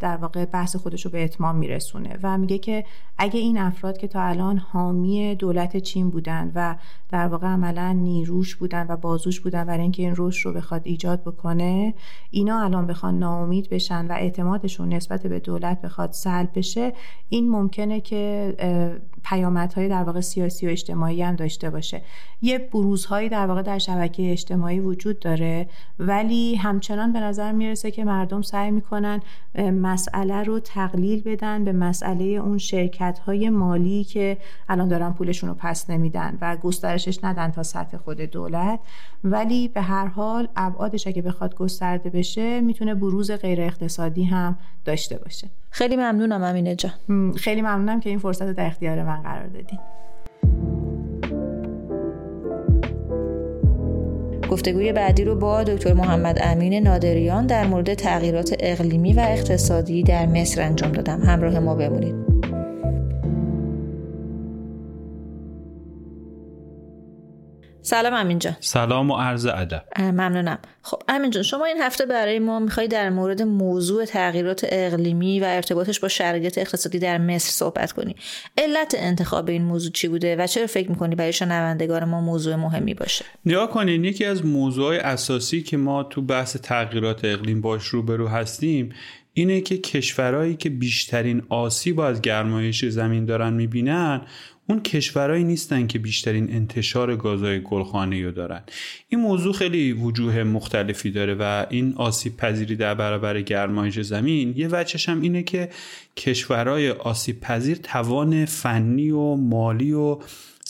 [0.00, 2.84] در واقع بحث خودش رو به اتمام میرسونه و میگه که
[3.18, 6.76] اگه این افراد که تا الان حامی دولت چین بودن و
[7.08, 11.22] در واقع عملا نیروش بودن و بازوش بودن برای اینکه این رشد رو بخواد ایجاد
[11.22, 11.94] بکنه
[12.30, 16.92] اینا الان بخوان ناامید بشن و اعتمادشون نسبت به دولت بخواد سلب بشه
[17.28, 18.54] این ممکنه که
[19.24, 22.02] پیامدهای در واقع سیاسی و اجتماعی هم داشته باشه.
[22.42, 28.04] یه بروزهایی در واقع در شبکه اجتماعی وجود داره ولی همچنان به نظر می‌رسه که
[28.04, 29.20] مردم سعی می‌کنن
[29.58, 34.38] مسئله رو تقلیل بدن به مسئله اون شرکت های مالی که
[34.68, 38.80] الان دارن پولشون رو پس نمیدن و گسترشش ندن تا سطح خود دولت.
[39.24, 45.18] ولی به هر حال ابعادش اگه بخواد گسترده بشه می‌تونه بروز غیر اقتصادی هم داشته
[45.18, 45.48] باشه.
[45.70, 47.32] خیلی ممنونم امینه جان.
[47.32, 49.78] خیلی ممنونم که این فرصت رو در اختیار من قرار دادین.
[54.50, 60.26] گفتگوی بعدی رو با دکتر محمد امین نادریان در مورد تغییرات اقلیمی و اقتصادی در
[60.26, 61.20] مصر انجام دادم.
[61.20, 62.37] همراه ما بمونید.
[67.88, 68.56] سلام امین جان.
[68.60, 69.82] سلام و عرض ادب.
[69.98, 70.58] ممنونم.
[70.82, 75.44] خب امین جان شما این هفته برای ما می‌خوای در مورد موضوع تغییرات اقلیمی و
[75.44, 78.16] ارتباطش با شرایط اقتصادی در مصر صحبت کنی.
[78.58, 82.94] علت انتخاب این موضوع چی بوده و چرا فکر می‌کنی برای شنوندگان ما موضوع مهمی
[82.94, 88.28] باشه؟ نگاه کنین یکی از موضوع اساسی که ما تو بحث تغییرات اقلیم باش روبرو
[88.28, 88.92] هستیم
[89.32, 94.20] اینه که کشورهایی که بیشترین آسیب از گرمایش زمین دارن می‌بینن
[94.68, 98.62] اون کشورهایی نیستن که بیشترین انتشار گازهای گلخانه رو دارن.
[99.08, 104.68] این موضوع خیلی وجوه مختلفی داره و این آسیب پذیری در برابر گرمایش زمین یه
[104.72, 105.68] وجهش هم اینه که
[106.16, 110.18] کشورهای آسیب پذیر توان فنی و مالی و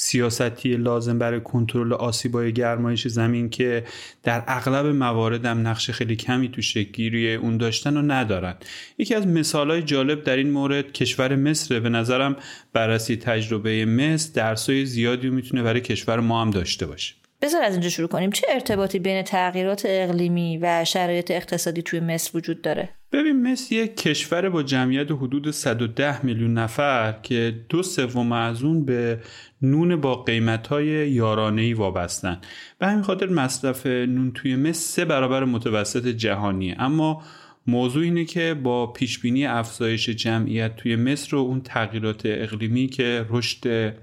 [0.01, 3.85] سیاستی لازم برای کنترل آسیبای گرمایش زمین که
[4.23, 8.55] در اغلب موارد هم نقش خیلی کمی تو شکلگیری اون داشتن و ندارن.
[8.99, 12.37] یکی از مثالهای جالب در این مورد کشور مصر به نظرم
[12.73, 17.15] بررسی تجربه مصر درسای زیادی می‌تونه برای کشور ما هم داشته باشه.
[17.43, 18.31] بذار از اینجا شروع کنیم.
[18.31, 23.97] چه ارتباطی بین تغییرات اقلیمی و شرایط اقتصادی توی مصر وجود داره؟ ببین مصر یک
[23.97, 29.21] کشور با جمعیت حدود 110 میلیون نفر که دو سوم از اون به
[29.63, 32.41] نون با قیمت‌های یارانه‌ای وابستن.
[32.79, 36.77] به همین خاطر مصرف نون توی مصر سه برابر متوسط جهانیه.
[36.79, 37.23] اما
[37.67, 43.95] موضوع اینه که با پیشبینی افزایش جمعیت توی مصر و اون تغییرات اقلیمی که رشد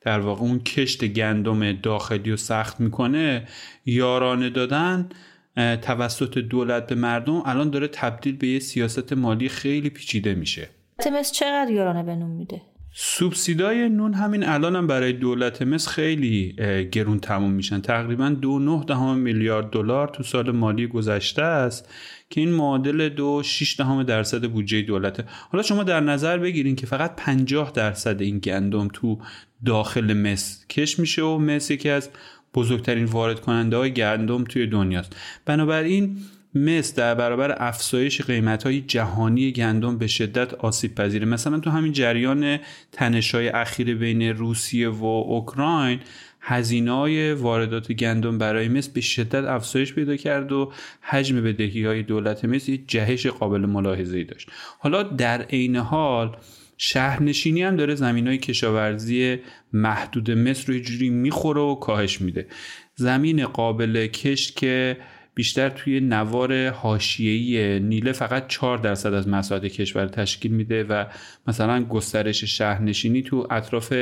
[0.00, 3.48] در واقع اون کشت گندم داخلی رو سخت می‌کنه
[3.86, 5.08] یارانه دادن
[5.56, 10.68] توسط دولت به مردم الان داره تبدیل به یه سیاست مالی خیلی پیچیده میشه.
[11.12, 12.60] مصر چقدر یارانه به نون میده؟
[12.92, 16.52] سوبسیدای نون همین الان هم برای دولت مصر خیلی
[16.92, 17.80] گرون تموم میشن.
[17.80, 21.88] تقریبا دو نه دهم میلیارد دلار تو سال مالی گذشته است
[22.30, 26.86] که این معادل دو 6 دهم درصد بودجه دولته حالا شما در نظر بگیرین که
[26.86, 29.18] فقط 50 درصد این گندم تو
[29.66, 32.10] داخل مصر کش میشه و مصر یکی از
[32.54, 35.16] بزرگترین وارد کننده های گندم توی دنیاست.
[35.46, 36.16] بنابراین
[36.54, 41.26] مصر در برابر افزایش قیمت های جهانی گندم به شدت آسیب پذیره.
[41.26, 42.58] مثلا تو همین جریان
[42.92, 46.00] تنشای اخیر بین روسیه و اوکراین
[46.40, 50.72] هزینه های واردات گندم برای مصر به شدت افزایش پیدا کرد و
[51.02, 54.48] حجم بدهی های دولت مصر یک جهش قابل ملاحظه داشت.
[54.78, 56.36] حالا در عین حال
[56.78, 59.38] شهرنشینی هم داره زمین های کشاورزی
[59.72, 62.46] محدود مصر رو جوری می‌خوره و کاهش میده.
[62.94, 64.96] زمین قابل کشت که
[65.34, 71.04] بیشتر توی نوار حاشیه‌ای نیله فقط 4 درصد از مساحت کشور تشکیل میده و
[71.46, 73.92] مثلا گسترش شهرنشینی تو اطراف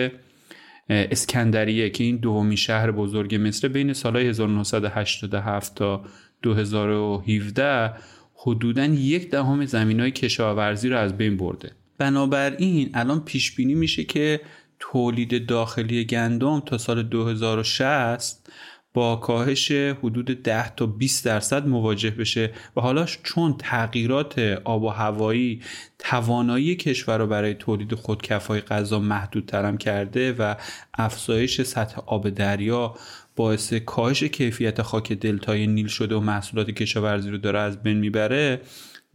[0.90, 6.04] اسکندریه که این دومی شهر بزرگ مصر بین سالهای 1987 تا
[6.42, 7.92] 2017
[8.34, 11.72] حدوداً یک دهم زمین های کشاورزی رو از بین برده.
[11.98, 14.40] بنابراین الان پیش بینی میشه که
[14.78, 18.50] تولید داخلی گندم تا سال 2060
[18.98, 24.88] با کاهش حدود 10 تا 20 درصد مواجه بشه و حالا چون تغییرات آب و
[24.88, 25.62] هوایی
[25.98, 30.54] توانایی کشور رو برای تولید خودکفای غذا محدود ترم کرده و
[30.94, 32.94] افزایش سطح آب دریا
[33.36, 38.60] باعث کاهش کیفیت خاک دلتای نیل شده و محصولات کشاورزی رو داره از بین می‌بره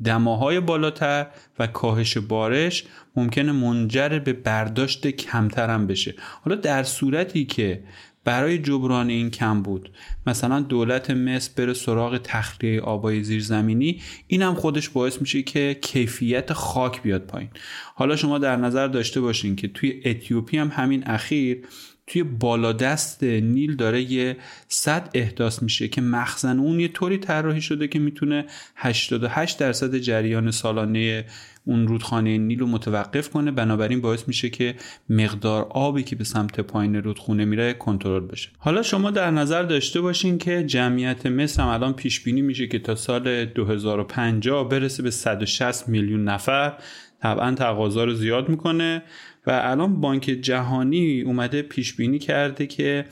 [0.04, 1.28] دماهای بالاتر
[1.60, 2.84] و کاهش بارش
[3.16, 6.16] ممکنه منجر به برداشت کمتر هم بشه.
[6.44, 7.84] حالا در صورتی که
[8.24, 9.89] برای جبران این کم بود.
[10.28, 16.53] مثلا دولت مصر بره سراغ تخلیه آبای زیرزمینی این هم خودش باعث میشه که کیفیت
[16.53, 17.49] خاک بیاد پایین.
[17.95, 21.65] حالا شما در نظر داشته باشین که توی اتیوپی هم همین اخیر
[22.07, 27.88] توی بالادست نیل داره یه صد احداث میشه که مخزن اون یه طوری طراحی شده
[27.88, 28.45] که می‌تونه
[28.76, 31.26] 88 درصد جریان سالانه
[31.66, 33.51] اون رودخانه نیل رو متوقف کنه.
[33.51, 34.76] بنابراین باعث میشه که
[35.09, 38.49] مقدار آبی که به سمت پایین رودخونه میره کنترل بشه.
[38.57, 42.80] حالا شما در نظر داشته باشین که جمعیت مصر هم الان پیش بینی میشه که
[42.80, 46.74] تا سال 2050 برسه به 160 میلیون نفر.
[47.22, 49.03] طبعا تقاضا رو زیاد می‌کنه.
[49.47, 53.05] و الان بانک جهانی اومده پیش بینی کرده که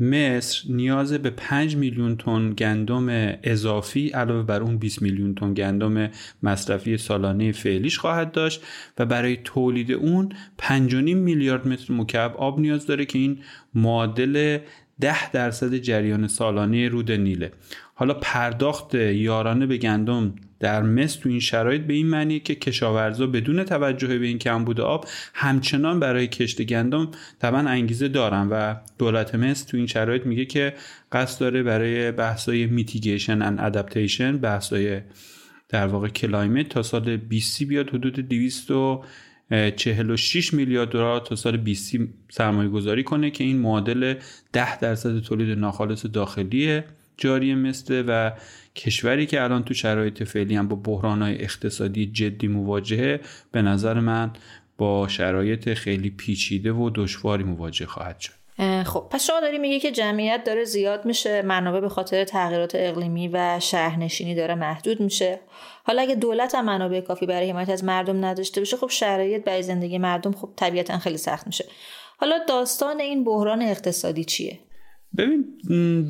[0.00, 3.06] مصر نیاز به 5 میلیون تن گندم
[3.42, 6.10] اضافی علاوه بر اون 20 میلیون تن گندم
[6.42, 8.62] مصرفی سالانه فعلیش خواهد داشت
[8.98, 10.32] و برای تولید اون
[10.62, 10.68] 5.5
[11.02, 13.38] میلیارد متر مکعب آب نیاز داره که این
[13.74, 14.58] معادل
[15.00, 17.52] 10 درصد جریان سالانه رود نیله.
[17.94, 23.26] حالا پرداخت یارانه به گندم در مصر تو این شرایط به این معنی که کشاورزا
[23.26, 25.04] بدون توجه به این کمبود آب
[25.34, 30.74] همچنان برای کشت گندم طبعا انگیزه دارن و دولت مصر تو این شرایط میگه که
[31.12, 35.00] قصد داره برای بحثای mitigation and adaptation بحثای
[35.68, 41.96] در واقع climate تا سال 20 بیاد حدود 246 میلیارد دلار تا سال 20
[42.30, 44.14] سرمایه گذاری کنه که این معادل
[44.52, 46.82] 10 درصد تولید ناخالص داخلی
[47.18, 48.32] جاری مثل و
[48.76, 53.20] کشوری که الان تو شرایط فعلی هم با بحرانهای اقتصادی جدی مواجهه
[53.52, 54.30] به نظر من
[54.78, 58.32] با شرایط خیلی پیچیده و دشواری مواجه خواهد شد.
[58.86, 63.28] خب پس شما داری میگی که جمعیت داره زیاد میشه منابع به خاطر تغییرات اقلیمی
[63.28, 65.40] و شهرنشینی داره محدود میشه.
[65.84, 69.62] حالا اگه دولت هم منابع کافی برای حمایت از مردم نداشته باشه خب شرایط برای
[69.62, 71.64] زندگی مردم خب طبیعتا خیلی سخت میشه.
[72.16, 74.58] حالا داستان این بحران اقتصادی چیه؟
[75.16, 75.44] ببین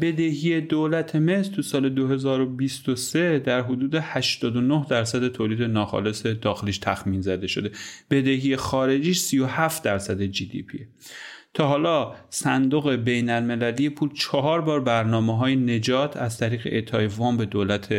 [0.00, 7.46] بدهی دولت مصر تو سال 2023 در حدود 89 درصد تولید ناخالص داخلیش تخمین زده
[7.46, 7.70] شده.
[8.10, 10.86] بدهی خارجیش 37 درصد جی دی پی.
[11.54, 17.36] تا حالا صندوق بین المللی پول چهار بار برنامه های نجات از طریق اعطای وام
[17.36, 17.92] به دولت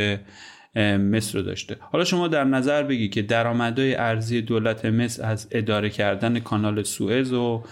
[0.75, 1.77] مصر رو داشته.
[1.79, 7.33] حالا شما در نظر بگی که درآمدهای ارزی دولت مصر از اداره کردن کانال سوئز
[7.33, 7.63] و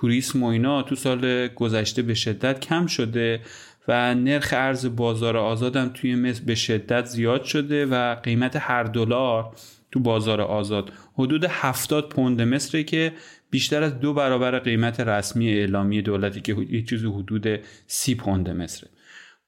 [0.00, 3.40] توریسم و اینا تو سال گذشته به شدت کم شده
[3.88, 9.52] و نرخ ارز بازار آزادم توی مصر به شدت زیاد شده و قیمت هر دلار
[9.90, 10.92] تو بازار آزاد.
[11.14, 13.12] حدود 70 پوند مصره که
[13.50, 18.90] بیشتر از دو برابر قیمت رسمی اعلامی دولتی که یه چیزی حدود 30 پوند مصره.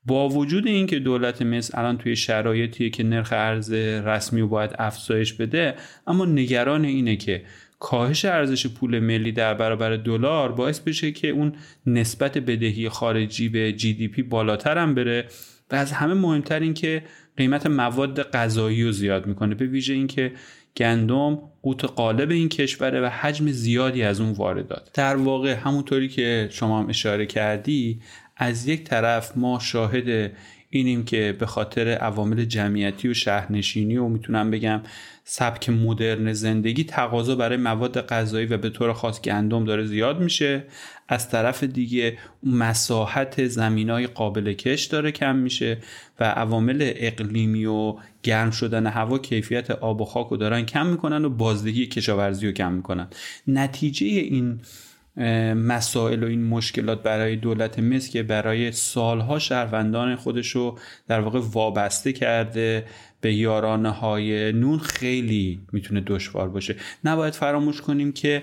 [0.04, 5.32] با وجود اینکه دولت مصر الان توی شرایطیه که نرخ ارز رسمی رو باید افزایش
[5.32, 5.74] بده
[6.06, 7.42] اما نگران اینه که
[7.78, 11.52] کاهش ارزش پول ملی در برابر دلار باعث بشه که اون
[11.86, 15.24] نسبت بدهی خارجی به جی دی پی بالاتر هم بره.
[15.70, 17.02] و از همه مهمتر این که
[17.36, 19.54] قیمت مواد غذایی رو زیاد می‌کنه.
[19.54, 20.32] به ویژه اینکه
[20.76, 24.90] گندم قوت قالب این کشوره و حجم زیادی از اون واردات.
[24.94, 28.00] در واقع همونطوری که شما هم اشاره کردی
[28.36, 30.32] از یک طرف ما شاهد
[30.70, 34.80] اینیم که به خاطر عوامل جمعیتی و شهرنشینی و می‌تونم بگم
[35.24, 40.64] سبک مدرن زندگی تقاضا برای مواد غذایی و به طور خاص گندم داره زیاد میشه.
[41.08, 45.78] از طرف دیگه مساحت زمین های قابل کش داره کم میشه
[46.20, 51.24] و عوامل اقلیمی و گرم شدن هوا کیفیت آب و خاک رو دارن کم می‌کنن
[51.24, 53.08] و بازدهی کشاورزی رو کم می‌کنن.
[53.46, 54.60] نتیجه این
[55.54, 61.40] مسائل و این مشکلات برای دولت مصر که برای سالها شهروندان خودش رو در واقع
[61.52, 62.84] وابسته کرده
[63.20, 66.76] به یارانه های نون خیلی می‌تونه دشوار باشه.
[67.04, 68.42] نباید فراموش کنیم که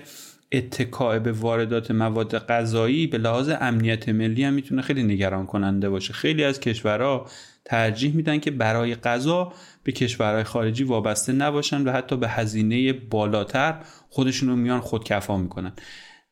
[0.52, 6.12] اتکاع به واردات مواد غذایی به لحاظ امنیت ملی هم می‌تونه خیلی نگران کننده باشه.
[6.12, 7.26] خیلی از کشورها
[7.64, 9.52] ترجیح میدن که برای غذا
[9.84, 13.74] به کشورهای خارجی وابسته نباشن و حتی به هزینه بالاتر
[14.10, 15.72] خودشون رو میان خودکفا می‌کنن.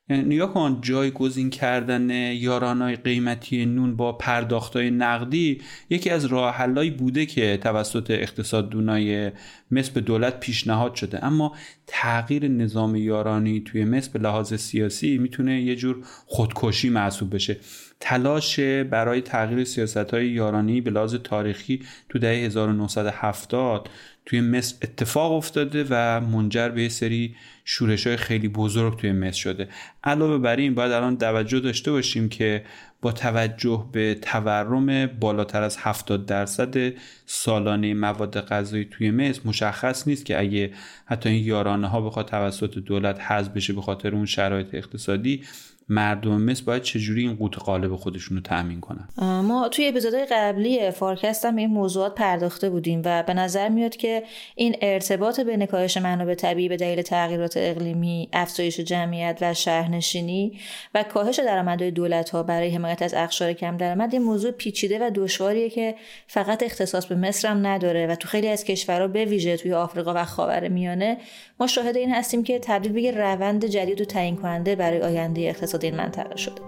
[0.09, 7.57] نیا کن جایگزین کردن یارانای قیمتی نون با پرداختای نقدی یکی از راه بوده که
[7.63, 9.33] توسط اقتصاد دونای
[9.71, 11.25] مصر به دولت پیشنهاد شده.
[11.25, 15.97] اما تغییر نظام یارانی توی مصر به لحاظ سیاسی می‌تونه یه جور
[16.27, 17.57] خودکشی محسوب بشه.
[18.01, 23.89] تلاش برای تغییر سیاست های یارانی به لحاظ تاریخی تو دهه 1970
[24.27, 27.35] توی مصر اتفاق افتاده و منجر به سری
[27.65, 29.69] شورش های خیلی بزرگ توی مصر شده.
[30.05, 32.65] علاوه بر این باید الان توجه داشته باشیم که
[33.03, 36.93] با توجه به تورم بالاتر از 70 درصد
[37.27, 40.73] سالانه مواد غذایی توی مصر مشخص نیست که اگه
[41.05, 45.43] حتی این یارانه ها بخواد توسط دولت حذف بشه به خاطر اون شرایط اقتصادی
[45.89, 50.91] مردم مصر باید چجوری این قوت قالب خودشون رو تأمین کنن؟ ما توی اپیزودهای قبلی
[50.91, 54.23] فارکست هم این موضوعات پرداخته بودیم و به نظر میاد که
[54.55, 60.59] این ارتباط بین کاهش منابع طبیعی به دلیل تغییرات اقلیمی افزایش جمعیت و شهرنشینی
[60.95, 65.11] و کاهش درآمدهای دولت ها برای حمایت از اقشار کم درآمد این موضوع پیچیده و
[65.15, 65.95] دشواریه که
[66.27, 70.13] فقط اختصاص به مصر هم نداره و تو خیلی از کشورها به ویژه توی آفریقا
[70.17, 71.17] و خاورمیانه
[71.61, 75.74] ما شاهد این هستیم که تبدیل به روند جدید و تعیین کننده برای آینده اقتصاد
[75.83, 76.63] این منطقه شده.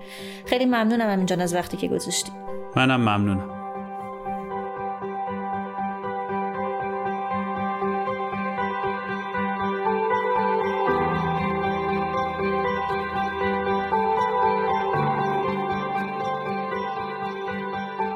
[0.46, 2.32] خیلی ممنونم همینجان از وقتی که گذاشتی.
[2.76, 3.56] منم ممنونم.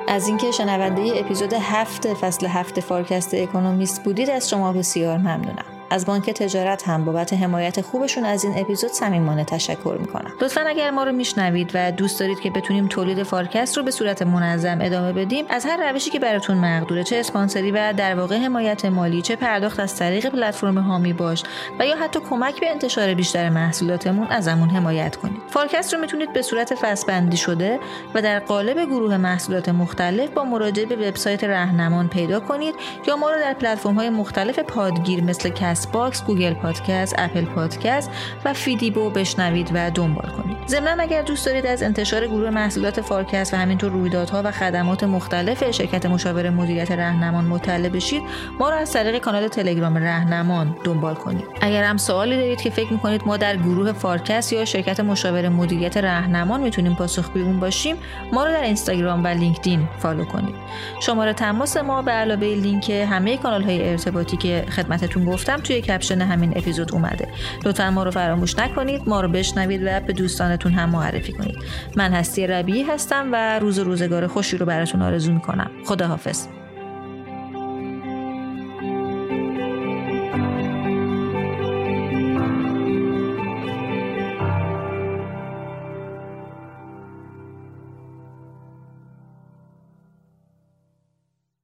[0.09, 5.80] از اینکه شنونده اپیزود هفت فصل هفت فارکست اکونومیست بودید از شما بسیار ممنونم.
[5.91, 10.33] از بانک تجارت هم بابت حمایت خوبشون از این اپیزود صمیمانه تشکر می‌کنم.
[10.41, 14.23] لطفا اگر ما رو میشنوید و دوست دارید که بتونیم تولید فارکست رو به صورت
[14.23, 18.85] منظم ادامه بدیم از هر روشی که براتون مقدوره چه اسپانسری و در واقع حمایت
[18.85, 21.43] مالی چه پرداخت از طریق پلتفرم حامی باش
[21.79, 25.43] و یا حتی کمک به انتشار بیشتر محصولاتمون ازمون حمایت کنید.
[25.49, 27.81] فارکست رو می‌تونید به صورت فصل شده
[28.15, 32.75] و در قالب گروه محصولات مختلف با مراجعه به وبسایت رهنمان پیدا کنید
[33.07, 38.11] یا ما رو در پلتفرم های مختلف پادگیر مثل کست باکس، گوگل پادکست، اپل پادکست
[38.45, 40.57] و فیدیبو بشنوید و دنبال کنید.
[40.69, 45.71] ضمن اگر دوست دارید از انتشار گروه محصولات فارکست و همینطور رویدادها و خدمات مختلف
[45.71, 48.23] شرکت مشاور مدیریت رهنمان مطلع بشید،
[48.61, 51.45] ما را از طریق کانال تلگرام رهنمان دنبال کنید.
[51.61, 55.97] اگر هم سوالی دارید که فکر می‌کنید ما در گروه فارکست یا شرکت مشاور مدیریت
[55.97, 57.97] رهنمان می‌تونیم پاسخگوی اون باشیم،
[58.33, 60.55] ما رو در اینستاگرام و لینکدین follow کنید.
[61.01, 66.23] شماره تماس ما به علاوه لینک همه کانال های ارتباطی که خدمتتون گفتم توی caption
[66.23, 67.29] همین اپیزود اومده.
[67.65, 71.59] لطفا ما رو فراموش نکنید ما رو بشنوید و به دوستانتون هم معرفی کنید.
[71.97, 75.71] من هستی ربیعی هستم و روز روزگار خوشی رو براتون آرزو می‌کنم.
[75.85, 76.47] خداحافظ.